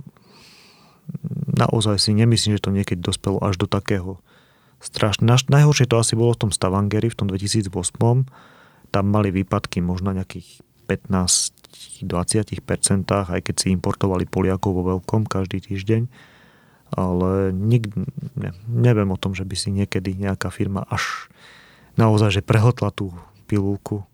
naozaj 1.55 2.03
si 2.03 2.11
nemyslím, 2.19 2.59
že 2.59 2.67
to 2.67 2.75
niekedy 2.75 2.99
dospelo 2.99 3.39
až 3.39 3.63
do 3.63 3.71
takého 3.71 4.19
strašne. 4.83 5.31
Najhoršie 5.31 5.87
to 5.87 6.03
asi 6.03 6.19
bolo 6.19 6.35
v 6.35 6.41
tom 6.43 6.51
Stavangeri 6.51 7.15
v 7.15 7.17
tom 7.17 7.31
2008. 7.31 7.71
Tam 8.89 9.13
mali 9.13 9.31
výpadky 9.31 9.85
možno 9.85 10.17
nejakých 10.17 10.65
15-20%, 10.89 13.05
aj 13.09 13.41
keď 13.45 13.55
si 13.55 13.77
importovali 13.77 14.25
Poliakov 14.25 14.73
vo 14.73 14.97
veľkom 14.97 15.29
každý 15.29 15.61
týždeň. 15.61 16.09
Ale 16.89 17.53
nik, 17.53 17.93
ne, 18.33 18.57
neviem 18.65 19.13
o 19.13 19.21
tom, 19.21 19.37
že 19.37 19.45
by 19.45 19.57
si 19.61 19.69
niekedy 19.69 20.17
nejaká 20.17 20.49
firma 20.49 20.89
až 20.89 21.29
naozaj, 22.01 22.41
že 22.41 22.41
prehltla 22.41 22.89
tú 22.89 23.13
pilulku 23.45 24.09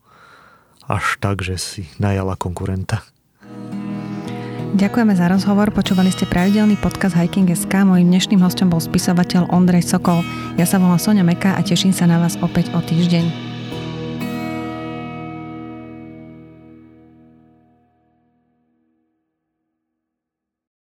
až 0.90 1.16
tak, 1.22 1.38
že 1.40 1.56
si 1.56 1.82
najala 2.02 2.34
konkurenta. 2.34 3.06
Ďakujeme 4.74 5.14
za 5.14 5.30
rozhovor. 5.30 5.70
Počúvali 5.70 6.10
ste 6.10 6.26
pravidelný 6.26 6.74
podcast 6.82 7.14
Hiking.sk. 7.14 7.70
Mojím 7.86 8.10
dnešným 8.10 8.42
hostom 8.42 8.74
bol 8.74 8.82
spisovateľ 8.82 9.54
Ondrej 9.54 9.86
Sokol. 9.86 10.26
Ja 10.58 10.66
sa 10.66 10.82
volám 10.82 10.98
Sonia 10.98 11.22
Meka 11.22 11.54
a 11.54 11.62
teším 11.62 11.94
sa 11.94 12.10
na 12.10 12.18
vás 12.18 12.34
opäť 12.42 12.74
o 12.74 12.82
týždeň. 12.82 13.53